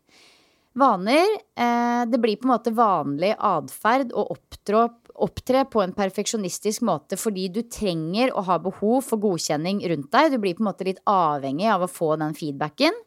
Vaner 0.77 1.25
eh, 1.57 2.05
Det 2.07 2.19
blir 2.21 2.37
på 2.39 2.47
en 2.47 2.53
måte 2.53 2.71
vanlig 2.75 3.33
atferd 3.35 4.13
å 4.13 4.27
opptrå 4.35 4.85
opptre 5.23 5.63
på 5.71 5.81
en 5.83 5.93
perfeksjonistisk 5.95 6.83
måte 6.87 7.17
fordi 7.19 7.47
du 7.53 7.61
trenger 7.69 8.33
å 8.35 8.43
ha 8.47 8.57
behov 8.61 9.01
for 9.07 9.21
godkjenning 9.21 9.83
rundt 9.91 10.11
deg. 10.13 10.33
Du 10.33 10.39
blir 10.41 10.57
på 10.57 10.65
en 10.65 10.69
måte 10.71 10.87
litt 10.87 11.01
avhengig 11.09 11.69
av 11.71 11.85
å 11.85 11.91
få 11.91 12.15
den 12.21 12.35
feedbacken. 12.37 12.97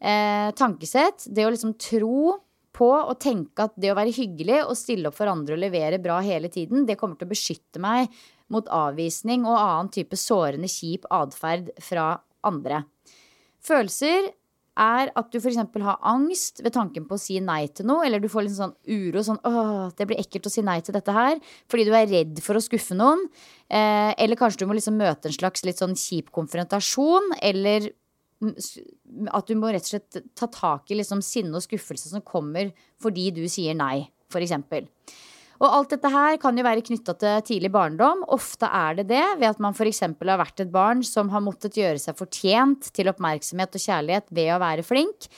Eh, 0.00 0.48
tankesett, 0.56 1.26
det 1.28 1.44
å 1.46 1.52
liksom 1.52 1.76
tro 1.80 2.38
på 2.76 2.88
og 2.88 3.18
tenke 3.20 3.66
at 3.66 3.74
det 3.76 3.90
å 3.92 3.98
være 3.98 4.14
hyggelig 4.14 4.62
og 4.62 4.78
stille 4.78 5.10
opp 5.10 5.18
for 5.18 5.30
andre 5.30 5.56
og 5.56 5.62
levere 5.62 6.00
bra 6.02 6.20
hele 6.24 6.48
tiden, 6.52 6.86
det 6.88 6.96
kommer 7.00 7.18
til 7.18 7.28
å 7.28 7.34
beskytte 7.34 7.82
meg 7.82 8.08
mot 8.50 8.68
avvisning 8.72 9.44
og 9.46 9.58
annen 9.58 9.90
type 9.94 10.16
sårende, 10.18 10.70
kjip 10.70 11.04
atferd 11.12 11.70
fra 11.82 12.14
andre. 12.46 12.84
Følelser 13.60 14.30
er 14.80 15.10
at 15.16 15.30
du 15.32 15.38
f.eks. 15.38 15.58
har 15.84 16.00
angst 16.08 16.62
ved 16.64 16.74
tanken 16.74 17.06
på 17.08 17.16
å 17.16 17.20
si 17.20 17.38
nei 17.44 17.66
til 17.68 17.88
noe, 17.90 18.04
eller 18.06 18.22
du 18.22 18.28
får 18.32 18.46
litt 18.46 18.56
sånn 18.56 18.74
uro, 18.88 19.22
sånn 19.26 19.40
åh, 19.46 19.88
det 19.96 20.06
blir 20.08 20.20
ekkelt 20.22 20.48
å 20.48 20.52
si 20.52 20.64
nei 20.66 20.78
til 20.84 20.96
dette 20.96 21.14
her, 21.14 21.40
fordi 21.70 21.86
du 21.88 21.94
er 21.96 22.10
redd 22.10 22.42
for 22.44 22.58
å 22.58 22.64
skuffe 22.64 22.96
noen. 22.96 23.26
Eh, 23.68 24.12
eller 24.16 24.40
kanskje 24.40 24.64
du 24.64 24.70
må 24.70 24.78
liksom 24.78 24.98
møte 25.00 25.30
en 25.30 25.36
slags 25.36 25.66
litt 25.68 25.82
sånn 25.82 25.96
kjip 25.98 26.32
konfrontasjon, 26.34 27.34
eller 27.40 27.92
at 28.40 29.50
du 29.50 29.56
må 29.60 29.68
rett 29.68 29.84
og 29.84 29.92
slett 29.92 30.22
ta 30.38 30.48
tak 30.48 30.88
i 30.90 30.96
liksom 30.96 31.20
sinne 31.24 31.58
og 31.58 31.64
skuffelse 31.66 32.08
som 32.08 32.24
kommer 32.24 32.70
fordi 33.02 33.28
du 33.36 33.42
sier 33.52 33.76
nei, 33.76 34.08
f.eks. 34.32 34.56
Og 35.60 35.68
alt 35.68 35.92
dette 35.92 36.08
her 36.08 36.38
kan 36.40 36.56
jo 36.56 36.64
være 36.64 36.84
knytta 36.86 37.14
til 37.20 37.42
tidlig 37.44 37.70
barndom. 37.74 38.22
Ofte 38.32 38.68
er 38.72 38.96
det 39.00 39.10
det 39.10 39.24
ved 39.42 39.50
at 39.50 39.60
man 39.60 39.76
f.eks. 39.76 40.00
har 40.06 40.40
vært 40.40 40.62
et 40.64 40.72
barn 40.72 41.02
som 41.04 41.28
har 41.34 41.44
måttet 41.44 41.76
gjøre 41.76 42.00
seg 42.00 42.16
fortjent 42.16 42.88
til 42.96 43.10
oppmerksomhet 43.12 43.76
og 43.76 43.84
kjærlighet 43.84 44.32
ved 44.32 44.54
å 44.54 44.60
være 44.62 44.86
flink. 44.86 45.28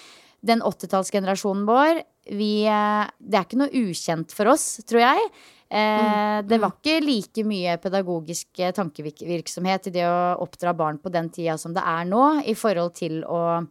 Den 0.43 0.63
80-tallsgenerasjonen 0.63 1.67
vår, 1.67 2.05
vi, 2.39 2.53
eh, 2.71 3.11
det 3.19 3.39
er 3.39 3.49
ikke 3.49 3.61
noe 3.65 3.83
ukjent 3.83 4.35
for 4.35 4.55
oss, 4.55 4.77
tror 4.87 5.03
jeg. 5.03 5.27
Eh, 5.73 6.07
mm. 6.07 6.47
det 6.47 6.59
var 6.63 6.75
ikke 6.77 6.97
like 7.03 7.45
mye 7.49 7.77
pedagogisk 7.83 8.63
tankevirksomhet 8.77 9.89
i 9.89 9.95
det 9.95 10.07
å 10.07 10.43
oppdra 10.45 10.75
barn 10.77 10.99
på 11.03 11.11
den 11.15 11.31
tida 11.35 11.55
som 11.59 11.75
det 11.75 11.83
er 11.83 12.07
nå, 12.07 12.25
i 12.47 12.55
forhold 12.59 12.95
til 12.99 13.23
å 13.27 13.43
eh, 13.57 13.71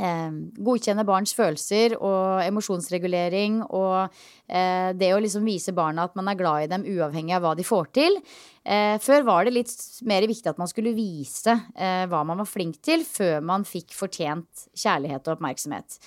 godkjenne 0.00 1.04
barns 1.04 1.34
følelser 1.36 1.92
og 1.98 2.40
emosjonsregulering 2.46 3.58
og 3.66 4.08
eh, 4.48 4.96
det 4.96 5.10
å 5.12 5.18
liksom 5.20 5.44
vise 5.44 5.74
barna 5.76 6.06
at 6.08 6.16
man 6.16 6.30
er 6.30 6.38
glad 6.38 6.64
i 6.64 6.70
dem 6.70 6.86
uavhengig 6.88 7.34
av 7.36 7.42
hva 7.44 7.52
de 7.58 7.64
får 7.66 7.90
til. 7.98 8.16
Eh, 8.64 8.96
før 9.02 9.26
var 9.28 9.44
det 9.44 9.56
litt 9.58 9.74
mer 10.08 10.24
viktig 10.30 10.48
at 10.48 10.60
man 10.60 10.70
skulle 10.70 10.96
vise 10.96 11.52
eh, 11.76 12.06
hva 12.08 12.22
man 12.24 12.40
var 12.40 12.48
flink 12.48 12.80
til, 12.84 13.04
før 13.04 13.44
man 13.44 13.68
fikk 13.68 13.92
fortjent 13.96 14.68
kjærlighet 14.72 15.26
og 15.26 15.36
oppmerksomhet. 15.36 15.98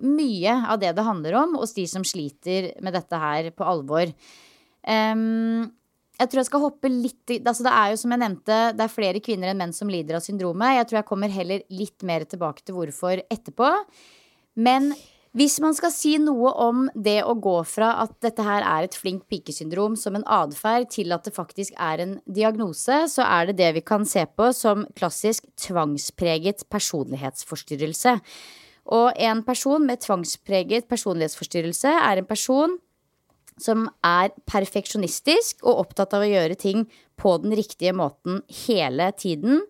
mye 0.01 0.53
av 0.65 0.79
det 0.81 0.95
det 0.97 1.05
handler 1.05 1.35
om 1.43 1.59
hos 1.59 1.75
de 1.75 1.85
som 1.89 2.03
sliter 2.07 2.71
med 2.81 2.93
dette 2.97 3.17
her 3.21 3.51
på 3.53 3.67
alvor. 3.67 4.09
Um, 4.81 5.69
jeg 6.21 6.29
tror 6.29 6.41
jeg 6.41 6.49
skal 6.51 6.65
hoppe 6.65 6.91
litt 6.91 7.31
altså 7.39 7.65
Det 7.65 7.71
er 7.73 7.93
jo 7.93 8.01
som 8.01 8.13
jeg 8.13 8.21
nevnte, 8.21 8.57
det 8.77 8.83
er 8.85 8.93
flere 8.93 9.21
kvinner 9.23 9.51
enn 9.51 9.61
menn 9.63 9.73
som 9.73 9.89
lider 9.89 10.19
av 10.19 10.25
syndromet. 10.25 10.77
Jeg 10.77 10.89
tror 10.89 11.01
jeg 11.01 11.09
kommer 11.09 11.33
heller 11.33 11.63
litt 11.73 12.05
mer 12.05 12.27
tilbake 12.29 12.61
til 12.65 12.77
hvorfor 12.77 13.23
etterpå. 13.25 13.71
Men 14.61 14.91
hvis 15.37 15.61
man 15.63 15.71
skal 15.71 15.93
si 15.95 16.17
noe 16.19 16.51
om 16.59 16.89
det 16.91 17.21
å 17.23 17.37
gå 17.39 17.55
fra 17.63 17.93
at 18.03 18.17
dette 18.23 18.43
her 18.43 18.65
er 18.67 18.85
et 18.85 18.97
flink 18.99 19.23
pikesyndrom 19.31 19.95
som 19.95 20.17
en 20.17 20.27
atferd, 20.27 20.89
til 20.91 21.15
at 21.15 21.23
det 21.23 21.33
faktisk 21.37 21.77
er 21.79 22.03
en 22.03 22.17
diagnose, 22.27 22.97
så 23.13 23.23
er 23.23 23.47
det 23.49 23.57
det 23.61 23.69
vi 23.79 23.85
kan 23.93 24.03
se 24.05 24.25
på 24.27 24.51
som 24.55 24.83
klassisk 24.99 25.47
tvangspreget 25.63 26.67
personlighetsforstyrrelse. 26.69 28.17
Og 28.91 29.23
en 29.23 29.43
person 29.47 29.87
med 29.87 30.03
tvangspreget 30.03 30.89
personlighetsforstyrrelse 30.91 31.95
er 31.95 32.19
en 32.19 32.27
person 32.27 32.75
som 33.61 33.85
er 34.05 34.33
perfeksjonistisk 34.49 35.63
og 35.63 35.85
opptatt 35.85 36.15
av 36.17 36.25
å 36.25 36.29
gjøre 36.29 36.57
ting 36.59 36.85
på 37.21 37.35
den 37.43 37.53
riktige 37.57 37.93
måten 37.93 38.41
hele 38.65 39.11
tiden. 39.13 39.61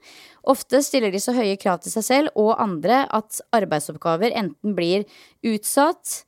Ofte 0.47 0.81
stiller 0.85 1.11
de 1.13 1.21
så 1.21 1.35
høye 1.35 1.59
krav 1.59 1.83
til 1.83 1.93
seg 1.93 2.07
selv 2.07 2.39
og 2.39 2.55
andre 2.61 3.03
at 3.11 3.41
arbeidsoppgaver 3.55 4.31
enten 4.31 4.75
blir 4.77 5.07
utsatt 5.43 6.21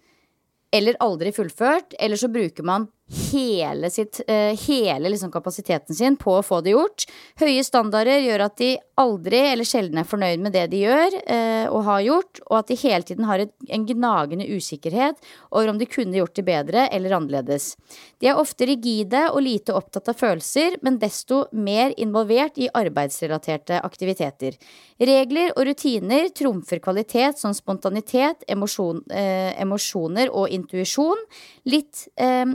eller 0.73 0.97
aldri 1.05 1.29
fullført, 1.35 1.93
eller 2.01 2.17
så 2.17 2.31
bruker 2.33 2.65
man 2.65 2.87
hele, 3.11 3.89
sitt, 3.89 4.21
uh, 4.29 4.67
hele 4.67 5.09
liksom 5.09 5.31
kapasiteten 5.31 5.95
sin 5.95 6.15
på 6.15 6.37
å 6.37 6.43
få 6.45 6.61
det 6.63 6.73
gjort. 6.73 7.05
Høye 7.41 7.63
standarder 7.65 8.23
gjør 8.23 8.45
at 8.47 8.57
de 8.61 8.69
aldri 9.01 9.41
eller 9.49 9.67
sjelden 9.67 9.99
er 9.99 10.07
fornøyd 10.07 10.43
med 10.43 10.53
det 10.55 10.67
de 10.71 10.83
gjør 10.85 11.17
uh, 11.19 11.67
og 11.73 11.83
har 11.89 12.03
gjort, 12.07 12.41
og 12.47 12.57
at 12.61 12.71
de 12.71 12.77
hele 12.79 13.07
tiden 13.07 13.27
har 13.27 13.43
et, 13.43 13.53
en 13.67 13.87
gnagende 13.89 14.47
usikkerhet 14.47 15.19
over 15.51 15.73
om 15.73 15.81
de 15.81 15.89
kunne 15.89 16.17
gjort 16.17 16.35
det 16.39 16.45
bedre 16.47 16.87
eller 16.95 17.17
annerledes. 17.17 17.73
De 18.21 18.31
er 18.31 18.39
ofte 18.39 18.67
rigide 18.69 19.25
og 19.33 19.43
lite 19.43 19.75
opptatt 19.75 20.13
av 20.13 20.19
følelser, 20.19 20.79
men 20.85 21.01
desto 21.01 21.43
mer 21.51 21.93
involvert 21.97 22.57
i 22.61 22.71
arbeidsrelaterte 22.71 23.81
aktiviteter. 23.83 24.55
Regler 25.03 25.51
og 25.57 25.67
rutiner 25.67 26.29
trumfer 26.31 26.79
kvalitet 26.83 27.41
som 27.41 27.53
spontanitet, 27.57 28.45
emosjon, 28.47 29.03
uh, 29.11 29.51
emosjoner 29.59 30.31
og 30.31 30.47
intuisjon. 30.53 31.19
Litt 31.67 32.05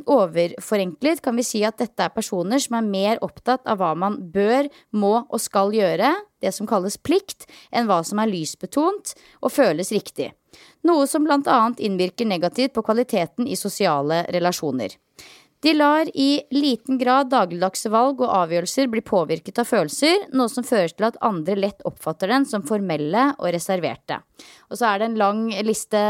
over 0.08 0.37
overforenklet 0.38 1.22
kan 1.24 1.36
vi 1.36 1.44
si 1.46 1.62
at 1.66 1.80
dette 1.82 2.04
er 2.04 2.14
personer 2.14 2.62
som 2.62 2.78
er 2.78 2.86
mer 2.86 3.22
opptatt 3.24 3.66
av 3.68 3.80
hva 3.80 3.94
man 3.98 4.18
bør, 4.32 4.70
må 4.94 5.14
og 5.26 5.42
skal 5.42 5.74
gjøre, 5.74 6.14
det 6.40 6.54
som 6.54 6.68
kalles 6.70 6.98
plikt, 7.02 7.48
enn 7.74 7.90
hva 7.90 8.00
som 8.06 8.22
er 8.22 8.30
lysbetont 8.30 9.14
og 9.42 9.52
føles 9.52 9.92
riktig. 9.94 10.30
Noe 10.86 11.06
som 11.10 11.26
blant 11.26 11.50
annet 11.50 11.82
innvirker 11.84 12.28
negativt 12.28 12.76
på 12.76 12.86
kvaliteten 12.86 13.48
i 13.50 13.58
sosiale 13.58 14.24
relasjoner. 14.32 14.94
De 15.60 15.72
lar 15.74 16.06
i 16.14 16.42
liten 16.54 16.98
grad 17.00 17.32
dagligdagse 17.32 17.90
valg 17.90 18.20
og 18.22 18.30
avgjørelser 18.30 18.90
bli 18.92 19.02
påvirket 19.02 19.58
av 19.58 19.66
følelser, 19.66 20.28
noe 20.30 20.50
som 20.52 20.66
fører 20.66 20.92
til 20.94 21.08
at 21.08 21.18
andre 21.24 21.56
lett 21.58 21.82
oppfatter 21.88 22.30
den 22.30 22.46
som 22.46 22.62
formelle 22.66 23.24
og 23.40 23.50
reserverte. 23.56 24.20
Og 24.70 24.78
så 24.78 24.92
er 24.92 25.00
det 25.00 25.08
en 25.08 25.18
lang 25.18 25.40
liste 25.66 26.02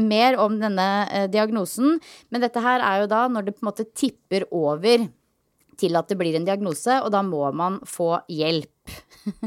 mer 0.00 0.40
om 0.42 0.58
denne 0.58 0.88
eh, 1.06 1.28
diagnosen, 1.30 2.00
men 2.34 2.42
dette 2.42 2.64
her 2.64 2.82
er 2.82 3.04
jo 3.04 3.12
da 3.14 3.22
når 3.30 3.46
det 3.46 3.54
på 3.54 3.62
en 3.62 3.70
måte 3.70 3.86
tipper 3.94 4.48
over 4.50 5.06
til 5.78 6.00
at 6.00 6.10
det 6.10 6.18
blir 6.18 6.34
en 6.34 6.48
diagnose, 6.48 6.98
og 7.04 7.12
da 7.14 7.22
må 7.22 7.44
man 7.54 7.78
få 7.86 8.16
hjelp. 8.32 8.96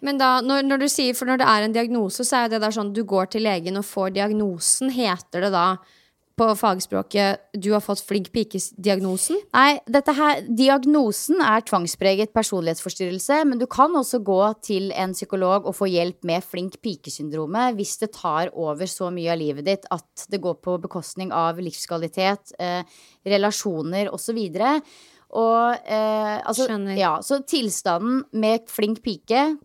Men 0.00 0.16
da, 0.16 0.38
når, 0.40 0.62
når, 0.64 0.80
du 0.80 0.88
sier, 0.88 1.12
for 1.12 1.28
når 1.28 1.42
det 1.42 1.46
er 1.52 1.64
en 1.66 1.74
diagnose, 1.74 2.24
så 2.24 2.38
er 2.38 2.52
det 2.52 2.62
der 2.62 2.72
sånn 2.72 2.94
du 2.96 3.02
går 3.04 3.34
til 3.34 3.44
legen 3.44 3.76
og 3.76 3.84
får 3.84 4.14
diagnosen. 4.16 4.88
Heter 4.94 5.44
det 5.44 5.50
da 5.52 5.64
på 6.40 6.48
fagspråket 6.56 7.52
'du 7.52 7.70
har 7.74 7.82
fått 7.84 8.00
flink 8.06 8.30
pikes'-diagnosen? 8.32 9.36
Nei, 9.52 9.80
dette 9.86 10.14
her, 10.16 10.40
diagnosen 10.48 11.42
er 11.44 11.64
tvangspreget 11.68 12.32
personlighetsforstyrrelse, 12.32 13.42
men 13.44 13.60
du 13.60 13.66
kan 13.66 13.92
også 13.92 14.22
gå 14.24 14.40
til 14.64 14.90
en 14.96 15.12
psykolog 15.12 15.68
og 15.68 15.76
få 15.76 15.90
hjelp 15.90 16.24
med 16.24 16.44
flink 16.44 16.80
pike-syndromet 16.80 17.76
hvis 17.76 17.98
det 18.00 18.12
tar 18.16 18.52
over 18.54 18.88
så 18.88 19.10
mye 19.12 19.32
av 19.34 19.40
livet 19.40 19.68
ditt 19.68 19.88
at 19.92 20.26
det 20.32 20.40
går 20.40 20.60
på 20.64 20.80
bekostning 20.80 21.32
av 21.32 21.60
livskvalitet, 21.60 22.54
eh, 22.58 22.82
relasjoner 23.26 24.08
osv. 24.12 24.38
Og 25.30 25.76
eh, 25.86 26.36
altså, 26.40 26.66
Skjønner. 26.66 26.96
Ja, 26.98 27.12
så 27.22 27.42
tilstanden 27.46 28.24
med 28.32 28.66
flink 28.70 29.02
pike 29.04 29.58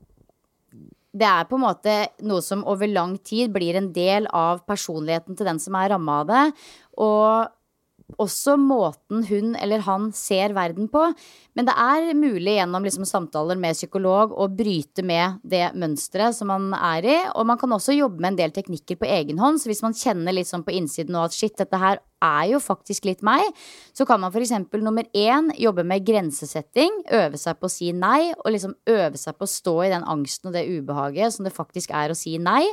det 1.15 1.27
er 1.27 1.48
på 1.48 1.55
en 1.55 1.63
måte 1.63 1.93
noe 2.27 2.43
som 2.43 2.65
over 2.67 2.89
lang 2.91 3.15
tid 3.24 3.53
blir 3.55 3.77
en 3.79 3.91
del 3.95 4.27
av 4.36 4.65
personligheten 4.67 5.38
til 5.38 5.48
den 5.48 5.62
som 5.63 5.77
er 5.79 5.93
ramma 5.93 6.22
av 6.24 6.31
det. 6.31 6.45
Og 7.00 7.53
også 8.21 8.53
måten 8.62 9.24
hun 9.25 9.55
eller 9.57 9.81
han 9.85 10.12
ser 10.15 10.53
verden 10.55 10.88
på. 10.91 11.07
Men 11.57 11.67
det 11.67 11.74
er 11.79 12.17
mulig 12.17 12.57
gjennom 12.59 12.85
liksom 12.85 13.07
samtaler 13.09 13.57
med 13.59 13.77
psykolog 13.77 14.33
å 14.38 14.47
bryte 14.51 15.03
med 15.05 15.39
det 15.43 15.71
mønsteret 15.75 16.38
som 16.38 16.51
man 16.53 16.69
er 16.77 17.07
i. 17.07 17.17
Og 17.33 17.47
man 17.50 17.59
kan 17.62 17.74
også 17.75 17.95
jobbe 17.95 18.21
med 18.21 18.33
en 18.33 18.41
del 18.43 18.53
teknikker 18.55 19.00
på 19.01 19.09
egen 19.09 19.41
hånd. 19.41 19.62
Så 19.62 19.71
hvis 19.71 19.83
man 19.85 19.97
kjenner 19.97 20.35
litt 20.35 20.51
sånn 20.51 20.65
på 20.65 20.75
innsiden 20.75 21.15
nå 21.15 21.25
at 21.25 21.35
shit, 21.35 21.55
dette 21.57 21.79
her 21.81 22.01
er 22.25 22.45
jo 22.53 22.62
faktisk 22.63 23.05
litt 23.09 23.25
meg, 23.25 23.43
så 23.93 24.05
kan 24.07 24.21
man 24.21 24.33
f.eks. 24.33 24.53
nummer 24.81 25.07
én 25.13 25.50
jobbe 25.62 25.85
med 25.88 26.05
grensesetting. 26.07 27.01
Øve 27.13 27.41
seg 27.41 27.59
på 27.59 27.69
å 27.69 27.74
si 27.74 27.91
nei, 27.93 28.31
og 28.38 28.53
liksom 28.53 28.77
øve 28.89 29.19
seg 29.21 29.38
på 29.38 29.47
å 29.47 29.55
stå 29.55 29.75
i 29.85 29.91
den 29.93 30.05
angsten 30.05 30.51
og 30.51 30.57
det 30.57 30.67
ubehaget 30.69 31.35
som 31.35 31.47
det 31.47 31.55
faktisk 31.55 31.93
er 31.93 32.13
å 32.13 32.17
si 32.17 32.38
nei. 32.41 32.63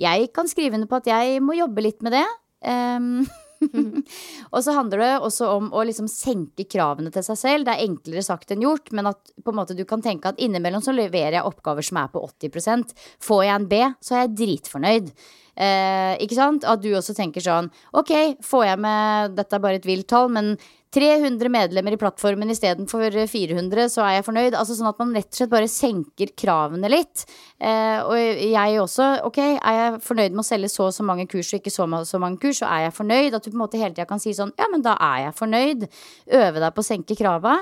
Jeg 0.00 0.32
kan 0.34 0.50
skrive 0.50 0.74
under 0.74 0.90
på 0.90 0.98
at 0.98 1.10
jeg 1.10 1.40
må 1.42 1.54
jobbe 1.58 1.86
litt 1.86 2.02
med 2.02 2.16
det. 2.18 2.26
Um, 2.66 3.22
og 4.54 4.60
så 4.64 4.74
handler 4.76 5.02
det 5.02 5.12
også 5.26 5.50
om 5.56 5.70
å 5.74 5.84
liksom 5.86 6.08
senke 6.10 6.66
kravene 6.70 7.12
til 7.14 7.24
seg 7.26 7.40
selv. 7.40 7.68
Det 7.68 7.76
er 7.76 7.86
enklere 7.86 8.24
sagt 8.26 8.52
enn 8.54 8.64
gjort, 8.64 8.92
men 8.96 9.10
at 9.10 9.34
måte 9.54 9.76
du 9.76 9.84
kan 9.88 10.04
tenke 10.04 10.32
at 10.32 10.42
innimellom 10.42 10.84
så 10.84 10.94
leverer 10.94 11.38
jeg 11.38 11.48
oppgaver 11.48 11.86
som 11.86 12.02
er 12.02 12.12
på 12.12 12.22
80% 12.24 12.94
Får 13.24 13.44
jeg 13.44 13.54
en 13.54 13.70
B, 13.70 13.80
så 14.04 14.16
er 14.16 14.24
jeg 14.24 14.36
dritfornøyd. 14.40 15.10
Eh, 15.56 16.14
ikke 16.24 16.38
sant? 16.38 16.64
At 16.66 16.82
du 16.82 16.88
også 16.98 17.14
tenker 17.14 17.42
sånn 17.44 17.68
Ok, 17.94 18.10
får 18.42 18.64
jeg 18.66 18.80
med 18.82 19.36
Dette 19.38 19.54
er 19.54 19.62
bare 19.62 19.78
et 19.78 19.86
vilt 19.86 20.08
tall, 20.10 20.26
men 20.34 20.56
300 20.94 21.50
medlemmer 21.50 21.94
i 21.94 21.98
plattformen 21.98 22.50
istedenfor 22.52 23.16
400, 23.26 23.88
så 23.90 24.04
er 24.04 24.12
jeg 24.16 24.26
fornøyd. 24.28 24.54
Altså 24.54 24.76
Sånn 24.78 24.90
at 24.92 25.00
man 25.02 25.14
rett 25.16 25.26
og 25.26 25.40
slett 25.40 25.50
bare 25.50 25.70
senker 25.70 26.30
kravene 26.38 26.90
litt. 26.90 27.24
Eh, 27.58 27.98
og 28.06 28.14
jeg 28.14 28.78
også. 28.78 29.08
Ok, 29.26 29.40
er 29.42 29.78
jeg 29.80 29.98
fornøyd 30.06 30.36
med 30.36 30.44
å 30.44 30.46
selge 30.46 30.70
så 30.70 30.86
og 30.86 30.94
så 30.94 31.06
mange 31.06 31.26
kurs 31.30 31.50
og 31.50 31.58
ikke 31.58 31.74
så, 31.74 31.88
så 32.06 32.22
mange 32.22 32.38
kurs, 32.44 32.62
så 32.62 32.70
er 32.70 32.86
jeg 32.86 32.96
fornøyd. 33.00 33.34
At 33.34 33.42
du 33.42 33.50
på 33.50 33.58
en 33.58 33.64
måte 33.64 33.80
hele 33.80 33.94
tida 33.94 34.06
kan 34.10 34.22
si 34.22 34.36
sånn 34.36 34.54
Ja, 34.60 34.70
men 34.70 34.86
da 34.86 34.94
er 35.02 35.26
jeg 35.26 35.38
fornøyd. 35.40 35.88
Øve 36.30 36.62
deg 36.62 36.78
på 36.78 36.84
å 36.84 36.90
senke 36.92 37.18
krava. 37.18 37.58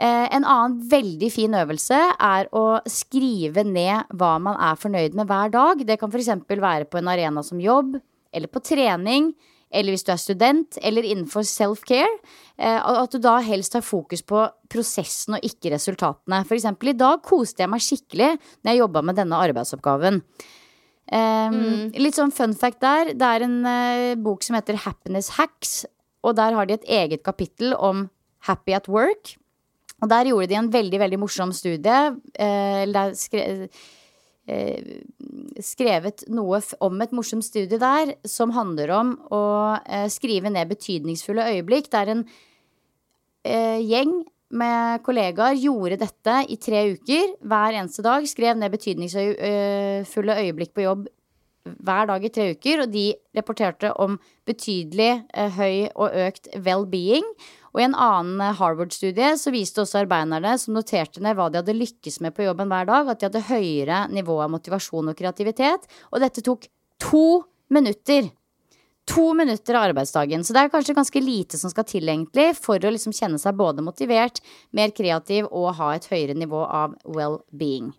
Eh, 0.00 0.26
en 0.32 0.46
annen 0.48 0.78
veldig 0.88 1.28
fin 1.28 1.52
øvelse 1.52 1.96
er 2.24 2.46
å 2.56 2.80
skrive 2.88 3.66
ned 3.68 4.08
hva 4.16 4.38
man 4.40 4.56
er 4.56 4.78
fornøyd 4.80 5.16
med 5.18 5.28
hver 5.28 5.50
dag. 5.52 5.82
Det 5.84 5.98
kan 6.00 6.08
f.eks. 6.08 6.30
være 6.48 6.86
på 6.88 7.00
en 7.00 7.10
arena 7.12 7.42
som 7.44 7.60
jobb, 7.60 7.98
eller 8.32 8.48
på 8.48 8.62
trening, 8.64 9.34
eller 9.68 9.92
hvis 9.92 10.06
du 10.06 10.14
er 10.14 10.22
student, 10.22 10.78
eller 10.80 11.04
innenfor 11.04 11.44
self-care. 11.44 12.14
Eh, 12.56 12.78
at 12.80 13.12
du 13.12 13.20
da 13.20 13.36
helst 13.44 13.76
har 13.76 13.84
fokus 13.84 14.24
på 14.24 14.46
prosessen 14.72 15.36
og 15.36 15.44
ikke 15.44 15.74
resultatene. 15.74 16.40
Eksempel 16.48 16.94
i 16.94 16.96
dag 16.96 17.20
koste 17.26 17.66
jeg 17.66 17.72
meg 17.72 17.84
skikkelig 17.84 18.30
når 18.40 18.72
jeg 18.72 18.80
jobba 18.80 19.04
med 19.04 19.20
denne 19.20 19.42
arbeidsoppgaven. 19.48 20.22
Um, 21.10 21.54
mm. 21.56 21.84
Litt 21.98 22.16
sånn 22.16 22.32
fun 22.32 22.54
fact 22.54 22.80
der. 22.84 23.12
Det 23.18 23.28
er 23.34 23.44
en 23.44 23.60
uh, 23.66 24.16
bok 24.22 24.46
som 24.46 24.56
heter 24.56 24.78
Happiness 24.86 25.32
Hacks. 25.36 25.82
Og 26.24 26.36
der 26.38 26.54
har 26.56 26.68
de 26.68 26.78
et 26.78 26.88
eget 26.88 27.24
kapittel 27.26 27.74
om 27.74 28.06
happy 28.46 28.76
at 28.78 28.88
work. 28.88 29.34
Og 30.00 30.10
der 30.10 30.30
gjorde 30.30 30.48
de 30.50 30.58
en 30.60 30.72
veldig, 30.72 31.00
veldig 31.02 31.20
morsom 31.20 31.52
studie. 31.52 31.80
Der 32.34 33.14
skre, 33.18 33.68
eh, 34.48 34.92
skrevet 35.60 36.24
noe 36.32 36.60
om 36.80 37.00
et 37.04 37.12
morsomt 37.12 37.44
studie 37.44 37.78
der 37.78 38.14
som 38.24 38.54
handler 38.56 38.94
om 38.96 39.14
å 39.30 39.42
skrive 40.08 40.50
ned 40.50 40.72
betydningsfulle 40.72 41.50
øyeblikk. 41.52 41.90
Der 41.92 42.08
er 42.08 42.16
en 42.16 42.26
gjeng 43.84 44.22
med 44.50 45.02
kollegaer 45.06 45.54
gjorde 45.58 46.00
dette 46.00 46.40
i 46.50 46.58
tre 46.58 46.82
uker 46.96 47.36
hver 47.46 47.76
eneste 47.78 48.02
dag. 48.02 48.26
Skrev 48.26 48.58
ned 48.58 48.72
betydningsfulle 48.74 50.38
øyeblikk 50.42 50.74
på 50.74 50.86
jobb 50.88 51.06
hver 51.84 52.08
dag 52.10 52.24
i 52.24 52.32
tre 52.34 52.50
uker. 52.56 52.84
Og 52.84 52.92
de 52.92 53.06
rapporterte 53.36 53.92
om 54.02 54.18
betydelig 54.48 55.12
eh, 55.34 55.56
høy 55.56 55.90
og 55.94 56.16
økt 56.26 56.50
well-being. 56.56 57.26
Og 57.74 57.82
i 57.82 57.86
en 57.86 57.94
annen 57.94 58.42
eh, 58.42 58.56
Harvard-studie 58.58 59.34
så 59.38 59.52
viste 59.54 59.84
også 59.84 60.02
arbeiderne 60.02 60.56
som 60.58 60.76
noterte 60.76 61.22
ned 61.22 61.38
hva 61.38 61.48
de 61.50 61.62
hadde 61.62 61.76
lykkes 61.76 62.20
med 62.24 62.34
på 62.36 62.48
jobben 62.48 62.70
hver 62.72 62.90
dag, 62.90 63.08
at 63.12 63.22
de 63.22 63.30
hadde 63.30 63.46
høyere 63.50 64.02
nivå 64.12 64.40
av 64.44 64.52
motivasjon 64.56 65.12
og 65.12 65.18
kreativitet. 65.18 65.88
Og 66.10 66.22
dette 66.24 66.44
tok 66.46 66.68
to 67.00 67.42
minutter 67.70 68.30
to 69.10 69.34
minutter 69.34 69.74
av 69.74 69.88
arbeidsdagen. 69.90 70.44
Så 70.44 70.54
det 70.54 70.64
er 70.64 70.72
kanskje 70.72 70.94
ganske 70.94 71.22
lite 71.22 71.58
som 71.58 71.72
skal 71.72 71.86
til 71.88 72.08
egentlig 72.08 72.52
for 72.58 72.78
å 72.78 72.92
liksom 72.94 73.14
kjenne 73.16 73.40
seg 73.42 73.58
både 73.58 73.84
motivert, 73.84 74.38
mer 74.76 74.92
kreativ 74.94 75.48
og 75.50 75.74
ha 75.80 75.94
et 75.96 76.06
høyere 76.10 76.36
nivå 76.38 76.62
av 76.66 76.94
well-being. 77.04 77.90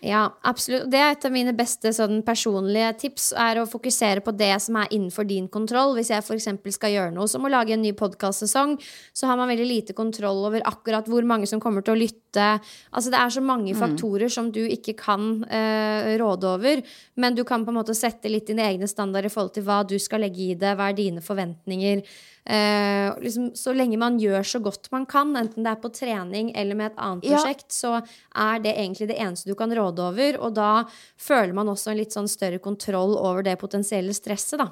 Ja, 0.00 0.22
absolutt. 0.48 0.86
Det 0.88 0.96
er 0.96 1.10
et 1.12 1.24
av 1.28 1.32
mine 1.34 1.52
beste 1.52 1.90
sånn, 1.92 2.22
personlige 2.24 2.94
tips. 3.02 3.26
er 3.36 3.58
Å 3.60 3.66
fokusere 3.68 4.22
på 4.24 4.32
det 4.32 4.54
som 4.64 4.78
er 4.80 4.88
innenfor 4.96 5.26
din 5.28 5.44
kontroll. 5.52 5.92
Hvis 5.98 6.08
jeg 6.08 6.24
f.eks. 6.24 6.48
skal 6.72 6.94
gjøre 6.94 7.12
noe 7.12 7.28
som 7.28 7.44
å 7.44 7.50
lage 7.52 7.74
en 7.76 7.84
ny 7.84 7.92
podkastsesong, 7.92 8.78
så 9.12 9.28
har 9.28 9.36
man 9.36 9.50
veldig 9.52 9.68
lite 9.68 9.96
kontroll 9.96 10.40
over 10.48 10.64
akkurat 10.64 11.04
hvor 11.04 11.28
mange 11.28 11.50
som 11.50 11.60
kommer 11.60 11.84
til 11.84 11.98
å 11.98 12.00
lytte. 12.00 12.48
Altså 12.96 13.12
Det 13.12 13.20
er 13.20 13.36
så 13.36 13.44
mange 13.44 13.74
mm. 13.74 13.80
faktorer 13.82 14.32
som 14.32 14.48
du 14.48 14.62
ikke 14.64 14.96
kan 14.96 15.44
eh, 15.44 16.16
råde 16.16 16.48
over. 16.48 16.80
Men 17.20 17.36
du 17.36 17.44
kan 17.44 17.68
på 17.68 17.74
en 17.74 17.80
måte 17.82 17.98
sette 17.98 18.32
litt 18.32 18.48
dine 18.48 18.64
egne 18.72 18.88
standarder 18.88 19.28
i 19.28 19.34
forhold 19.36 19.52
til 19.58 19.68
hva 19.68 19.82
du 19.84 19.98
skal 20.00 20.24
legge 20.24 20.48
i 20.48 20.56
det. 20.56 20.78
Hva 20.80 20.88
er 20.88 20.96
dine 20.96 21.20
forventninger? 21.20 22.06
Eh, 22.44 23.18
liksom, 23.20 23.50
så 23.54 23.74
lenge 23.76 23.98
man 24.00 24.16
gjør 24.18 24.42
så 24.42 24.58
godt 24.64 24.88
man 24.90 25.04
kan, 25.06 25.34
enten 25.36 25.66
det 25.66 25.74
er 25.74 25.80
på 25.82 25.90
trening 25.92 26.48
eller 26.56 26.78
med 26.78 26.88
et 26.88 27.02
annet 27.04 27.26
prosjekt, 27.28 27.66
ja. 27.68 27.76
så 27.76 27.90
er 28.32 28.62
det 28.64 28.72
egentlig 28.80 29.10
det 29.10 29.18
eneste 29.20 29.50
du 29.50 29.54
kan 29.58 29.70
råde 29.76 29.89
over. 29.98 30.38
Og 30.38 30.54
da 30.54 30.84
føler 31.18 31.52
man 31.56 31.72
også 31.72 31.90
en 31.90 31.98
litt 31.98 32.14
sånn 32.14 32.30
større 32.30 32.60
kontroll 32.62 33.16
over 33.18 33.42
det 33.42 33.56
potensielle 33.58 34.14
stresset. 34.14 34.60
Da. 34.60 34.70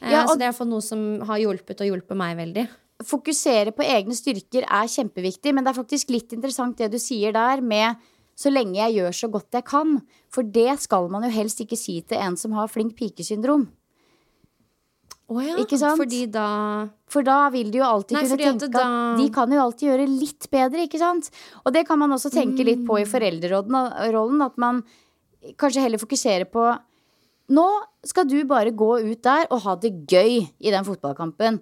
Eh, 0.00 0.12
ja, 0.14 0.22
så 0.28 0.38
det 0.38 0.46
er 0.46 0.70
noe 0.70 0.84
som 0.84 1.02
har 1.26 1.42
hjulpet 1.42 1.82
og 1.82 1.90
hjulpet 1.90 2.20
meg 2.20 2.38
veldig. 2.38 2.68
Fokusere 3.10 3.72
på 3.72 3.82
egne 3.82 4.14
styrker 4.14 4.66
er 4.68 4.88
kjempeviktig, 4.92 5.54
men 5.56 5.64
det 5.64 5.72
er 5.72 5.80
faktisk 5.80 6.12
litt 6.12 6.34
interessant 6.36 6.78
det 6.78 6.90
du 6.92 6.98
sier 7.00 7.32
der 7.32 7.64
med 7.64 7.96
så 8.40 8.52
lenge 8.52 8.78
jeg 8.78 9.00
gjør 9.00 9.16
så 9.16 9.28
godt 9.32 9.56
jeg 9.58 9.66
kan. 9.68 9.98
For 10.32 10.46
det 10.46 10.78
skal 10.84 11.10
man 11.12 11.26
jo 11.26 11.32
helst 11.34 11.60
ikke 11.64 11.78
si 11.78 11.98
til 12.00 12.20
en 12.20 12.38
som 12.40 12.54
har 12.56 12.70
flink 12.72 12.94
pikesyndrom. 12.96 13.68
Oh 15.30 15.38
ja, 15.38 15.54
ikke 15.62 15.78
sant? 15.78 15.98
Fordi 16.00 16.24
da 16.32 16.46
For 17.10 17.26
da 17.26 17.44
vil 17.54 17.70
de 17.70 17.78
jo 17.78 17.86
alltid 17.86 18.16
Nei, 18.16 18.24
kunne 18.26 18.38
tenke 18.40 18.66
at, 18.66 18.74
da... 18.74 18.82
at, 18.82 19.20
de 19.20 19.28
kan 19.34 19.52
jo 19.54 19.62
alltid 19.62 19.86
gjøre 19.92 20.06
litt 20.10 20.48
bedre, 20.50 20.86
ikke 20.88 21.00
sant? 21.02 21.30
Og 21.62 21.74
det 21.76 21.84
kan 21.86 22.00
man 22.00 22.16
også 22.16 22.32
tenke 22.34 22.64
mm. 22.64 22.66
litt 22.66 22.82
på 22.86 22.98
i 22.98 23.06
mm. 23.06 23.10
foreldrerollen, 23.12 24.42
at 24.46 24.58
man 24.60 24.82
kanskje 25.60 25.84
heller 25.86 26.02
fokuserer 26.02 26.50
på 26.50 26.66
Nå 27.50 27.66
skal 28.06 28.28
du 28.30 28.36
bare 28.46 28.70
gå 28.70 28.90
ut 29.02 29.22
der 29.26 29.48
og 29.50 29.64
ha 29.64 29.72
det 29.82 29.90
gøy 30.06 30.36
i 30.38 30.70
den 30.70 30.86
fotballkampen. 30.86 31.58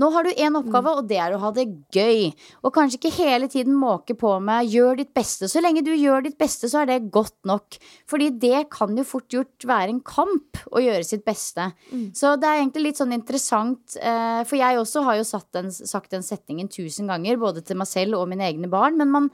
Nå 0.00 0.08
har 0.14 0.24
du 0.24 0.30
én 0.32 0.54
oppgave, 0.56 0.94
og 0.96 1.08
det 1.10 1.18
er 1.20 1.34
å 1.34 1.40
ha 1.42 1.50
det 1.52 1.66
gøy. 1.92 2.30
Og 2.64 2.72
kanskje 2.72 2.96
ikke 2.96 3.12
hele 3.18 3.48
tiden 3.52 3.74
måke 3.76 4.16
på 4.16 4.30
med 4.40 4.70
'gjør 4.72 4.96
ditt 5.02 5.12
beste'. 5.12 5.50
Så 5.52 5.60
lenge 5.60 5.84
du 5.84 5.92
gjør 5.92 6.24
ditt 6.24 6.38
beste, 6.40 6.70
så 6.72 6.80
er 6.80 6.86
det 6.88 7.10
godt 7.12 7.36
nok. 7.44 7.76
Fordi 8.08 8.30
det 8.30 8.70
kan 8.72 8.96
jo 8.96 9.04
fort 9.04 9.28
gjort 9.28 9.68
være 9.68 9.92
en 9.92 10.00
kamp 10.00 10.56
å 10.72 10.80
gjøre 10.80 11.04
sitt 11.04 11.24
beste. 11.24 11.74
Mm. 11.92 12.08
Så 12.16 12.40
det 12.40 12.48
er 12.48 12.62
egentlig 12.62 12.86
litt 12.88 13.02
sånn 13.02 13.12
interessant, 13.12 13.96
eh, 14.00 14.42
for 14.44 14.56
jeg 14.56 14.80
også 14.80 15.04
har 15.04 15.20
jo 15.20 15.28
en, 15.60 15.70
sagt 15.70 16.10
den 16.10 16.22
setningen 16.22 16.72
tusen 16.72 17.06
ganger, 17.06 17.36
både 17.36 17.60
til 17.60 17.76
meg 17.76 17.86
selv 17.86 18.16
og 18.16 18.28
mine 18.28 18.48
egne 18.48 18.70
barn, 18.70 18.96
men 18.96 19.10
man 19.10 19.30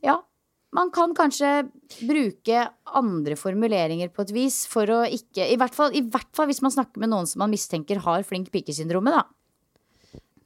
Ja, 0.00 0.22
man 0.70 0.90
kan 0.90 1.14
kanskje 1.14 1.70
bruke 2.06 2.68
andre 2.84 3.34
formuleringer 3.34 4.12
på 4.14 4.22
et 4.22 4.30
vis 4.30 4.66
for 4.66 4.86
å 4.86 5.00
ikke 5.08 5.50
I 5.50 5.56
hvert 5.56 5.74
fall, 5.74 5.94
i 5.96 6.02
hvert 6.02 6.30
fall 6.36 6.46
hvis 6.46 6.62
man 6.62 6.70
snakker 6.70 7.00
med 7.00 7.10
noen 7.10 7.26
som 7.26 7.40
man 7.40 7.50
mistenker 7.50 7.98
har 8.04 8.22
flink 8.22 8.52
pike-syndromet, 8.52 9.16
da. 9.16 9.24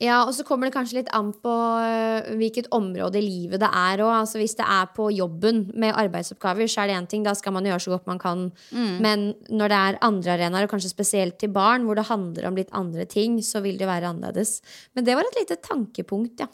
Ja, 0.03 0.25
og 0.27 0.33
så 0.35 0.43
kommer 0.47 0.67
det 0.67 0.75
kanskje 0.75 0.99
litt 0.99 1.11
an 1.15 1.31
på 1.45 1.53
uh, 1.53 2.33
hvilket 2.39 2.69
område 2.75 3.21
i 3.21 3.23
livet 3.23 3.63
det 3.63 3.69
er 3.71 4.03
òg. 4.03 4.11
Altså, 4.17 4.41
hvis 4.41 4.57
det 4.59 4.67
er 4.67 4.89
på 4.97 5.07
jobben 5.15 5.65
med 5.79 5.95
arbeidsoppgaver, 5.95 6.67
så 6.71 6.83
er 6.83 6.91
det 6.91 6.97
én 6.99 7.09
ting. 7.13 7.23
Da 7.27 7.37
skal 7.39 7.55
man 7.55 7.69
gjøre 7.69 7.85
så 7.85 7.95
godt 7.95 8.11
man 8.11 8.21
kan. 8.23 8.49
Mm. 8.75 8.97
Men 9.05 9.25
når 9.47 9.73
det 9.73 9.79
er 9.79 10.01
andre 10.09 10.35
arenaer, 10.35 10.67
og 10.67 10.75
kanskje 10.75 10.91
spesielt 10.91 11.39
til 11.39 11.53
barn, 11.55 11.87
hvor 11.87 11.99
det 11.99 12.09
handler 12.11 12.51
om 12.51 12.59
litt 12.59 12.75
andre 12.75 13.07
ting, 13.07 13.39
så 13.47 13.63
vil 13.63 13.79
det 13.79 13.87
være 13.87 14.11
annerledes. 14.11 14.57
Men 14.97 15.07
det 15.07 15.17
var 15.19 15.29
et 15.29 15.41
lite 15.41 15.61
tankepunkt, 15.63 16.43
ja. 16.43 16.51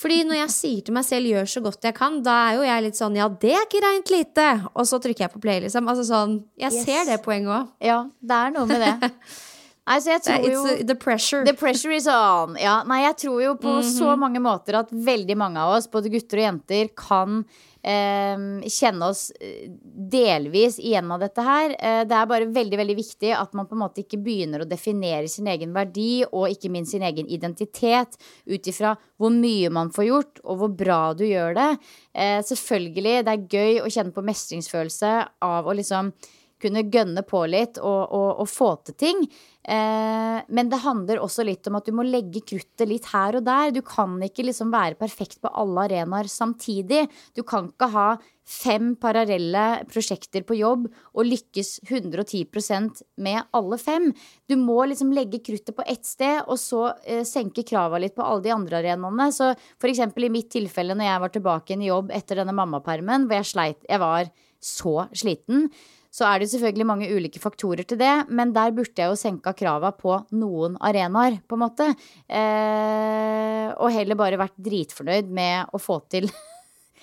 Fordi 0.00 0.22
når 0.28 0.42
jeg 0.42 0.56
sier 0.58 0.84
til 0.84 0.96
meg 0.96 1.08
selv 1.08 1.28
'gjør 1.30 1.48
så 1.48 1.64
godt 1.64 1.84
jeg 1.84 1.96
kan', 1.96 2.22
da 2.24 2.36
er 2.48 2.56
jo 2.58 2.68
jeg 2.68 2.84
litt 2.84 3.00
sånn 3.00 3.16
'ja, 3.16 3.28
det 3.28 3.54
er 3.56 3.64
ikke 3.64 3.84
reint 3.84 4.12
lite', 4.12 4.50
og 4.74 4.84
så 4.84 5.00
trykker 5.00 5.24
jeg 5.24 5.32
på 5.32 5.40
play, 5.40 5.60
liksom. 5.60 5.88
Altså 5.88 6.04
sånn 6.04 6.44
Jeg 6.58 6.72
yes. 6.72 6.84
ser 6.84 7.04
det 7.08 7.22
poenget 7.24 7.48
òg. 7.48 7.68
Ja, 7.80 8.04
det 8.20 8.36
er 8.36 8.50
noe 8.50 8.66
med 8.66 8.80
det. 8.80 9.10
Altså, 9.90 10.12
jeg 10.14 10.22
tror 10.22 10.44
jo 10.46 10.60
The 10.86 10.94
pressure. 10.98 11.42
The 11.46 11.56
pressure 11.58 11.94
is 11.96 12.06
on. 12.10 12.54
Ja, 12.60 12.80
nei, 12.86 13.02
jeg 13.02 13.16
tror 13.24 13.40
jo 13.42 13.56
på 13.58 13.72
mm 13.72 13.80
-hmm. 13.80 13.98
så 13.98 14.16
mange 14.16 14.40
måter 14.40 14.78
at 14.78 14.92
veldig 14.92 15.36
mange 15.36 15.58
av 15.60 15.76
oss, 15.76 15.90
både 15.90 16.08
gutter 16.08 16.38
og 16.38 16.44
jenter, 16.44 16.88
kan 16.94 17.44
eh, 17.82 18.38
kjenne 18.68 19.08
oss 19.08 19.30
eh, 19.40 19.68
delvis 20.12 20.78
igjen 20.78 21.10
av 21.10 21.20
dette 21.20 21.42
her. 21.42 21.74
Eh, 21.78 22.04
det 22.04 22.16
er 22.16 22.26
bare 22.26 22.46
veldig 22.46 22.78
veldig 22.78 22.96
viktig 22.96 23.32
at 23.36 23.52
man 23.54 23.66
på 23.66 23.74
en 23.74 23.82
måte 23.82 24.04
ikke 24.04 24.22
begynner 24.22 24.62
å 24.62 24.68
definere 24.68 25.28
sin 25.28 25.46
egen 25.46 25.72
verdi 25.72 26.24
og 26.30 26.50
ikke 26.50 26.70
minst 26.70 26.92
sin 26.92 27.02
egen 27.02 27.26
identitet 27.26 28.16
ut 28.46 28.66
ifra 28.66 28.96
hvor 29.18 29.30
mye 29.30 29.70
man 29.70 29.90
får 29.90 30.04
gjort, 30.04 30.40
og 30.44 30.58
hvor 30.58 30.68
bra 30.68 31.14
du 31.14 31.24
gjør 31.24 31.54
det. 31.54 31.70
Eh, 32.14 32.42
selvfølgelig, 32.42 33.24
det 33.24 33.32
er 33.32 33.48
gøy 33.48 33.80
å 33.82 33.90
kjenne 33.90 34.12
på 34.12 34.22
mestringsfølelse 34.22 35.16
av 35.42 35.66
å 35.66 35.74
liksom 35.74 36.12
kunne 36.60 36.86
gønne 36.92 37.24
på 37.26 37.44
litt 37.50 37.80
og, 37.80 38.02
og, 38.10 38.42
og 38.44 38.50
få 38.50 38.74
til 38.86 38.98
ting. 39.00 39.24
Eh, 39.60 40.38
men 40.48 40.70
det 40.72 40.80
handler 40.80 41.20
også 41.20 41.44
litt 41.44 41.68
om 41.68 41.76
at 41.76 41.84
du 41.84 41.92
må 41.92 42.04
legge 42.06 42.40
kruttet 42.40 42.88
litt 42.88 43.10
her 43.12 43.36
og 43.36 43.44
der. 43.44 43.74
Du 43.76 43.82
kan 43.84 44.16
ikke 44.24 44.46
liksom 44.46 44.72
være 44.72 44.96
perfekt 45.00 45.40
på 45.44 45.52
alle 45.52 45.84
arenaer 45.84 46.30
samtidig. 46.32 47.04
Du 47.36 47.42
kan 47.44 47.68
ikke 47.68 47.90
ha 47.92 48.06
fem 48.50 48.94
parallelle 48.98 49.84
prosjekter 49.92 50.42
på 50.48 50.56
jobb 50.58 50.88
og 50.88 51.28
lykkes 51.28 51.74
110% 51.86 53.04
med 53.22 53.52
alle 53.54 53.78
fem. 53.78 54.08
Du 54.50 54.56
må 54.58 54.80
liksom 54.90 55.12
legge 55.14 55.42
kruttet 55.44 55.76
på 55.76 55.86
ett 55.86 56.08
sted, 56.08 56.40
og 56.48 56.58
så 56.58 56.88
eh, 57.04 57.22
senke 57.28 57.66
krava 57.68 58.00
litt 58.00 58.16
på 58.16 58.26
alle 58.26 58.48
de 58.48 58.56
andre 58.56 58.80
arenaene. 58.80 59.28
Så 59.36 59.52
for 59.76 59.92
eksempel 59.92 60.26
i 60.26 60.34
mitt 60.40 60.50
tilfelle 60.56 60.96
når 60.96 61.12
jeg 61.12 61.24
var 61.26 61.36
tilbake 61.36 61.78
i 61.78 61.92
jobb 61.92 62.10
etter 62.16 62.40
denne 62.40 62.56
mammapermen, 62.56 63.28
hvor 63.28 63.42
jeg 63.42 63.52
sleit 63.52 63.86
Jeg 63.90 64.00
var 64.02 64.32
så 64.60 65.06
sliten 65.16 65.68
så 66.10 66.26
er 66.26 66.42
det 66.42 66.50
selvfølgelig 66.50 66.86
mange 66.88 67.08
ulike 67.14 67.40
faktorer 67.42 67.86
til 67.86 68.00
det, 68.00 68.12
men 68.34 68.54
der 68.54 68.72
burde 68.74 68.98
jeg 68.98 69.12
jo 69.12 69.18
senka 69.18 69.52
krava 69.56 69.92
på 69.94 70.16
noen 70.34 70.74
arenaer, 70.82 71.38
på 71.46 71.56
en 71.56 71.62
måte. 71.62 71.86
Eh, 72.26 73.68
og 73.78 73.94
heller 73.94 74.18
bare 74.18 74.40
vært 74.40 74.58
dritfornøyd 74.58 75.30
med 75.30 75.70
å 75.70 75.80
få 75.80 76.00
til 76.10 76.26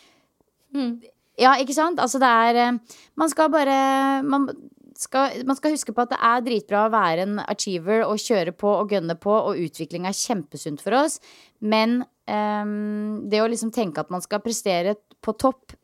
mm. 0.75 0.97
Ja, 1.37 1.53
ikke 1.61 1.75
sant? 1.77 2.01
Altså 2.01 2.19
det 2.19 2.27
er 2.27 2.57
eh, 2.63 2.97
Man 3.19 3.29
skal 3.29 3.51
bare 3.53 3.77
man 4.25 4.49
skal, 4.97 5.43
man 5.45 5.57
skal 5.57 5.75
huske 5.75 5.93
på 5.93 6.03
at 6.03 6.13
det 6.13 6.19
er 6.25 6.45
dritbra 6.45 6.85
å 6.87 6.93
være 6.93 7.25
en 7.27 7.41
achiever 7.45 8.03
og 8.07 8.21
kjøre 8.21 8.53
på 8.57 8.71
og 8.81 8.93
gønne 8.95 9.15
på, 9.21 9.29
og 9.29 9.59
utvikling 9.61 10.07
er 10.09 10.17
kjempesunt 10.17 10.81
for 10.81 10.97
oss, 10.97 11.19
men 11.61 11.99
um, 12.25 13.27
det 13.29 13.43
å 13.43 13.49
liksom 13.51 13.69
tenke 13.75 14.01
at 14.01 14.09
man 14.13 14.23
skal 14.25 14.41
prestere 14.41 14.95
på 15.21 15.35
topp 15.37 15.77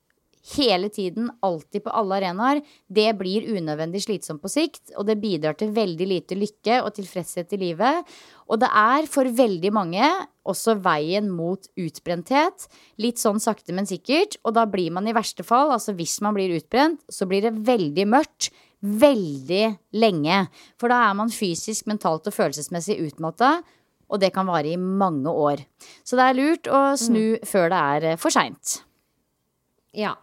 hele 0.51 0.89
tiden, 0.91 1.29
alltid 1.39 1.85
på 1.85 1.91
alle 1.95 2.17
arenaer, 2.19 2.61
det 2.91 3.07
blir 3.19 3.45
unødvendig 3.47 4.01
slitsomt 4.03 4.43
på 4.43 4.51
sikt. 4.51 4.91
Og 4.97 5.07
det 5.07 5.21
bidrar 5.21 5.55
til 5.59 5.71
veldig 5.75 6.07
lite 6.09 6.37
lykke 6.37 6.81
og 6.83 6.91
tilfredshet 6.97 7.55
i 7.55 7.61
livet. 7.61 8.09
Og 8.51 8.59
det 8.59 8.67
er 8.67 9.07
for 9.11 9.29
veldig 9.29 9.71
mange 9.75 10.09
også 10.43 10.75
veien 10.83 11.29
mot 11.31 11.63
utbrenthet. 11.79 12.67
Litt 12.99 13.21
sånn 13.21 13.39
sakte, 13.43 13.75
men 13.75 13.87
sikkert. 13.87 14.35
Og 14.43 14.55
da 14.57 14.67
blir 14.69 14.91
man 14.95 15.07
i 15.07 15.15
verste 15.15 15.45
fall, 15.47 15.71
altså 15.71 15.95
hvis 15.95 16.19
man 16.25 16.35
blir 16.35 16.55
utbrent, 16.57 16.99
så 17.07 17.27
blir 17.29 17.47
det 17.47 17.55
veldig 17.63 18.07
mørkt. 18.11 18.51
Veldig 18.83 19.63
lenge. 19.95 20.41
For 20.75 20.91
da 20.91 21.05
er 21.07 21.15
man 21.15 21.31
fysisk, 21.31 21.87
mentalt 21.87 22.27
og 22.27 22.35
følelsesmessig 22.35 22.99
utmatta. 23.05 23.61
Og 24.11 24.19
det 24.19 24.33
kan 24.35 24.49
vare 24.49 24.73
i 24.73 24.77
mange 24.77 25.31
år. 25.31 25.63
Så 26.03 26.19
det 26.19 26.27
er 26.27 26.37
lurt 26.37 26.67
å 26.67 26.81
snu 26.99 27.39
mm. 27.39 27.47
før 27.47 27.71
det 27.71 27.79
er 27.95 28.09
eh, 28.11 28.19
for 28.19 28.35
seint. 28.35 28.81
Ja. 29.95 30.17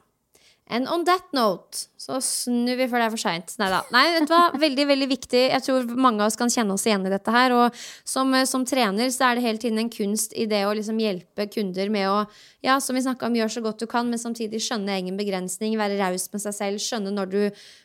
And 0.71 0.87
on 0.89 1.03
that 1.09 1.33
note 1.35 1.89
så 2.01 2.17
snur 2.25 2.79
vi 2.79 2.87
før 2.89 3.03
det 3.03 3.07
er 3.09 3.13
for 3.13 3.21
seint. 3.21 3.53
Nei 3.61 3.69
da. 3.73 3.81
Nei, 3.93 4.05
vet 4.15 4.29
du 4.29 4.33
hva? 4.33 4.45
Veldig, 4.63 4.85
veldig 4.89 5.09
viktig. 5.11 5.41
Jeg 5.51 5.65
tror 5.67 5.91
mange 6.01 6.23
av 6.23 6.31
oss 6.31 6.39
kan 6.39 6.53
kjenne 6.53 6.77
oss 6.77 6.87
igjen 6.87 7.05
i 7.07 7.13
dette 7.13 7.35
her. 7.35 7.53
Og 7.59 7.81
som, 8.09 8.31
eh, 8.35 8.47
som 8.49 8.65
trener 8.67 9.11
så 9.13 9.29
er 9.29 9.37
det 9.37 9.45
hele 9.45 9.61
tiden 9.63 9.83
en 9.83 9.91
kunst 9.93 10.33
i 10.39 10.47
det 10.51 10.63
å 10.65 10.73
liksom 10.79 11.01
hjelpe 11.03 11.49
kunder 11.53 11.91
med 11.93 12.09
å, 12.09 12.21
ja, 12.65 12.79
som 12.81 12.97
vi 12.97 13.03
om, 13.03 13.37
gjøre 13.37 13.55
så 13.57 13.65
godt 13.67 13.83
du 13.83 13.87
kan, 13.91 14.09
men 14.09 14.23
samtidig 14.23 14.63
skjønne 14.65 14.97
egen 14.97 15.19
begrensning, 15.21 15.77
være 15.77 15.99
raus 16.01 16.29
med 16.33 16.45
seg 16.47 16.57
selv, 16.57 16.79
skjønne 16.79 17.13
når 17.13 17.35
du 17.35 17.41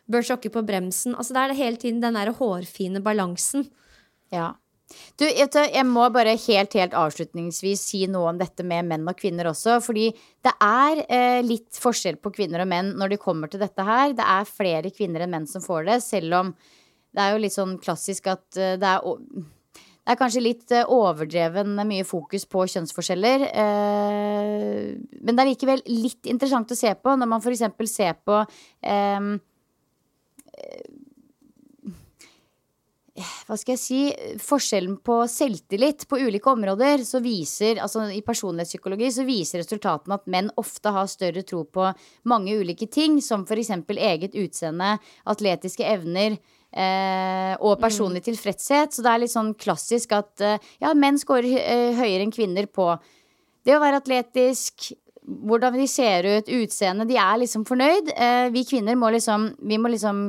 bør 0.07 0.29
tråkke 0.29 0.53
på 0.53 0.63
bremsen. 0.65 1.15
Altså 1.15 1.33
det 1.33 1.41
er 1.41 1.47
det 1.49 1.61
hele 1.61 1.81
tiden 1.81 2.01
den 2.01 2.15
der 2.15 2.33
hårfine 2.37 3.01
balansen. 3.03 3.67
Ja. 4.31 4.53
Du, 5.17 5.25
jeg 5.25 5.85
må 5.89 6.05
bare 6.13 6.35
helt, 6.37 6.75
helt 6.77 6.95
avslutningsvis 6.95 7.81
si 7.89 8.03
noe 8.11 8.29
om 8.31 8.39
dette 8.39 8.63
med 8.67 8.85
menn 8.89 9.07
og 9.09 9.17
kvinner 9.17 9.49
også. 9.49 9.79
Fordi 9.83 10.11
det 10.45 10.53
er 10.61 11.01
eh, 11.07 11.41
litt 11.45 11.79
forskjell 11.81 12.19
på 12.21 12.33
kvinner 12.35 12.63
og 12.63 12.69
menn 12.71 12.93
når 12.99 13.15
det 13.15 13.23
kommer 13.23 13.51
til 13.51 13.63
dette 13.63 13.85
her. 13.85 14.13
Det 14.17 14.27
er 14.35 14.49
flere 14.49 14.93
kvinner 14.93 15.25
enn 15.25 15.33
menn 15.33 15.49
som 15.49 15.63
får 15.65 15.89
det, 15.89 15.99
selv 16.05 16.39
om 16.41 16.55
det 17.15 17.23
er 17.23 17.33
jo 17.33 17.43
litt 17.45 17.55
sånn 17.55 17.77
klassisk 17.81 18.27
at 18.27 18.45
uh, 18.59 18.75
det 18.79 18.89
er 18.91 19.05
det 20.05 20.13
er 20.13 20.17
kanskje 20.19 20.41
litt 20.43 20.73
uh, 20.75 20.83
overdreven 20.93 21.79
mye 21.89 22.05
fokus 22.05 22.43
på 22.45 22.67
kjønnsforskjeller. 22.69 23.47
Eh, 23.49 24.91
men 25.25 25.31
det 25.33 25.41
er 25.41 25.49
likevel 25.49 25.81
litt 25.89 26.29
interessant 26.29 26.69
å 26.69 26.77
se 26.77 26.91
på 26.93 27.15
når 27.17 27.31
man 27.31 27.41
f.eks. 27.41 27.63
ser 27.89 28.13
på 28.21 28.43
um, 28.43 29.31
hva 33.45 33.57
skal 33.59 33.75
jeg 33.75 33.81
si, 33.81 33.99
forskjellen 34.41 34.97
på 35.05 35.19
selvtillit 35.29 36.07
på 36.09 36.17
ulike 36.17 36.49
områder, 36.49 37.03
så 37.05 37.21
viser, 37.21 37.77
altså 37.83 38.07
i 38.09 38.23
personlighetspsykologi, 38.25 39.11
så 39.13 39.25
viser 39.27 39.61
resultatene 39.61 40.17
at 40.17 40.25
menn 40.33 40.49
ofte 40.57 40.93
har 40.95 41.09
større 41.11 41.45
tro 41.45 41.61
på 41.69 41.91
mange 42.31 42.55
ulike 42.57 42.89
ting, 42.89 43.19
som 43.21 43.45
f.eks. 43.45 43.71
eget 43.95 44.37
utseende, 44.41 44.95
atletiske 45.29 45.85
evner. 45.85 46.39
Eh, 46.75 47.53
og 47.63 47.77
personlig 47.79 48.19
mm. 48.19 48.25
tilfredshet. 48.25 48.91
Så 48.91 49.03
det 49.05 49.11
er 49.13 49.21
litt 49.21 49.31
sånn 49.31 49.53
klassisk 49.55 50.11
at 50.17 50.41
eh, 50.43 50.57
ja, 50.83 50.89
menn 50.97 51.15
scorer 51.21 51.53
eh, 51.61 51.93
høyere 51.95 52.25
enn 52.25 52.33
kvinner 52.35 52.67
på 52.67 52.89
det 53.65 53.77
å 53.77 53.79
være 53.79 54.01
atletisk, 54.01 54.89
hvordan 55.23 55.77
de 55.79 55.85
ser 55.89 56.27
ut, 56.27 56.51
utseende. 56.51 57.07
De 57.07 57.15
er 57.21 57.39
liksom 57.41 57.63
fornøyd. 57.69 58.11
Eh, 58.11 58.47
vi 58.53 58.65
kvinner 58.67 58.97
må 58.99 59.13
liksom, 59.15 59.53
vi 59.63 59.79
må 59.79 59.93
liksom 59.93 60.25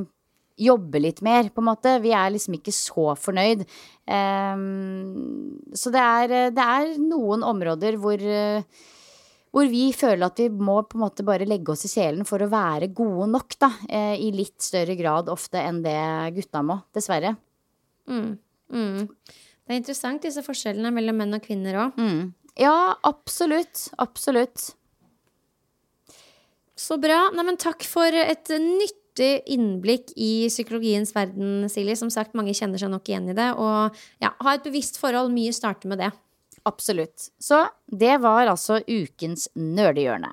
jobbe 0.56 1.00
litt 1.02 1.22
mer, 1.24 1.50
på 1.52 1.62
en 1.62 1.68
måte. 1.68 1.96
Vi 2.04 2.12
er 2.16 2.32
liksom 2.32 2.56
ikke 2.58 2.74
så 2.74 3.12
fornøyd. 3.20 3.64
Um, 4.06 5.56
så 5.76 5.92
det 5.94 6.02
er, 6.02 6.36
det 6.54 6.66
er, 6.66 6.92
noen 7.02 7.42
områder 7.46 7.98
hvor, 8.00 8.22
hvor 9.52 9.68
vi 9.72 9.88
føler 9.96 10.28
at 10.28 10.40
vi 10.40 10.48
må 10.50 10.78
på 10.86 10.98
en 10.98 11.04
måte 11.04 11.26
bare 11.26 11.48
legge 11.48 11.74
oss 11.74 11.84
i 11.88 11.92
selen 11.92 12.28
for 12.28 12.42
å 12.42 12.50
være 12.52 12.92
gode 12.96 13.28
nok, 13.34 13.58
da. 13.60 13.72
Eh, 13.88 14.14
I 14.28 14.30
litt 14.36 14.60
større 14.64 14.96
grad 14.98 15.30
ofte 15.32 15.60
enn 15.60 15.82
det 15.84 15.98
gutta 16.38 16.64
må, 16.64 16.80
dessverre. 16.96 17.36
Mm. 18.08 18.32
Mm. 18.72 19.06
Det 19.66 19.74
er 19.74 19.80
interessant, 19.80 20.22
disse 20.22 20.44
forskjellene 20.46 20.92
mellom 20.94 21.18
menn 21.20 21.36
og 21.36 21.44
kvinner 21.44 21.80
òg. 21.84 22.00
Mm. 22.00 22.34
Ja, 22.56 22.96
absolutt. 23.04 23.88
Absolutt. 24.00 24.70
Så 26.76 26.96
bra. 27.00 27.26
Neimen, 27.34 27.58
takk 27.60 27.84
for 27.88 28.12
et 28.16 28.52
nytt 28.62 29.02
nyttig 29.16 29.42
innblikk 29.46 30.12
i 30.16 30.48
psykologiens 30.48 31.14
verden, 31.14 31.68
Silje. 31.68 31.96
Som 31.96 32.10
sagt, 32.10 32.34
mange 32.34 32.54
kjenner 32.54 32.78
seg 32.78 32.90
nok 32.90 33.08
igjen 33.08 33.28
i 33.30 33.34
det. 33.34 33.52
Og 33.56 33.94
ja, 34.20 34.32
ha 34.38 34.54
et 34.54 34.64
bevisst 34.64 34.98
forhold. 34.98 35.32
Mye 35.32 35.52
starter 35.52 35.88
med 35.88 35.98
det. 35.98 36.10
Absolutt. 36.64 37.30
Så 37.38 37.66
det 37.86 38.20
var 38.20 38.46
altså 38.46 38.80
ukens 38.86 39.48
nerdehjørne. 39.54 40.32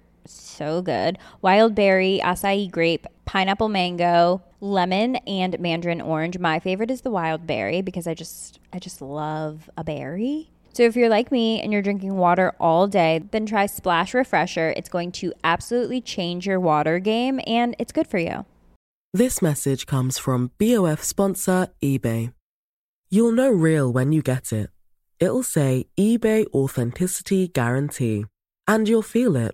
so 0.25 0.81
good. 0.81 1.17
Wild 1.41 1.75
berry, 1.75 2.19
acai 2.23 2.69
grape, 2.69 3.07
pineapple 3.25 3.69
mango, 3.69 4.41
lemon, 4.59 5.17
and 5.27 5.59
mandarin 5.59 6.01
orange. 6.01 6.37
My 6.37 6.59
favorite 6.59 6.91
is 6.91 7.01
the 7.01 7.11
wild 7.11 7.47
berry 7.47 7.81
because 7.81 8.07
I 8.07 8.13
just 8.13 8.59
I 8.73 8.79
just 8.79 9.01
love 9.01 9.69
a 9.77 9.83
berry. 9.83 10.49
So 10.73 10.83
if 10.83 10.95
you're 10.95 11.09
like 11.09 11.31
me 11.31 11.61
and 11.61 11.73
you're 11.73 11.81
drinking 11.81 12.15
water 12.15 12.53
all 12.59 12.87
day, 12.87 13.21
then 13.31 13.45
try 13.45 13.65
Splash 13.65 14.13
Refresher. 14.13 14.73
It's 14.77 14.87
going 14.87 15.11
to 15.13 15.33
absolutely 15.43 15.99
change 15.99 16.47
your 16.47 16.59
water 16.59 16.99
game 16.99 17.41
and 17.45 17.75
it's 17.77 17.91
good 17.91 18.07
for 18.07 18.17
you. 18.17 18.45
This 19.13 19.41
message 19.41 19.85
comes 19.85 20.17
from 20.17 20.51
BOF 20.57 21.03
sponsor 21.03 21.67
eBay. 21.83 22.33
You'll 23.09 23.33
know 23.33 23.51
real 23.51 23.91
when 23.91 24.13
you 24.13 24.21
get 24.21 24.53
it. 24.53 24.69
It'll 25.19 25.43
say 25.43 25.87
eBay 25.99 26.45
Authenticity 26.53 27.49
Guarantee. 27.49 28.25
And 28.67 28.87
you'll 28.87 29.01
feel 29.01 29.35
it. 29.35 29.53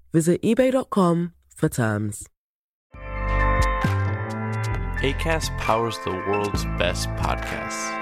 Visit 0.13 0.41
eBay.com 0.41 1.33
for 1.55 1.69
terms. 1.69 2.27
ACAST 5.01 5.57
powers 5.57 5.97
the 6.05 6.11
world's 6.11 6.65
best 6.77 7.09
podcasts. 7.15 7.97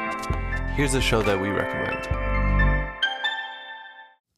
Here's 0.76 0.95
a 0.95 1.02
show 1.02 1.22
that 1.22 1.39
we 1.39 1.50
recommend. 1.50 2.48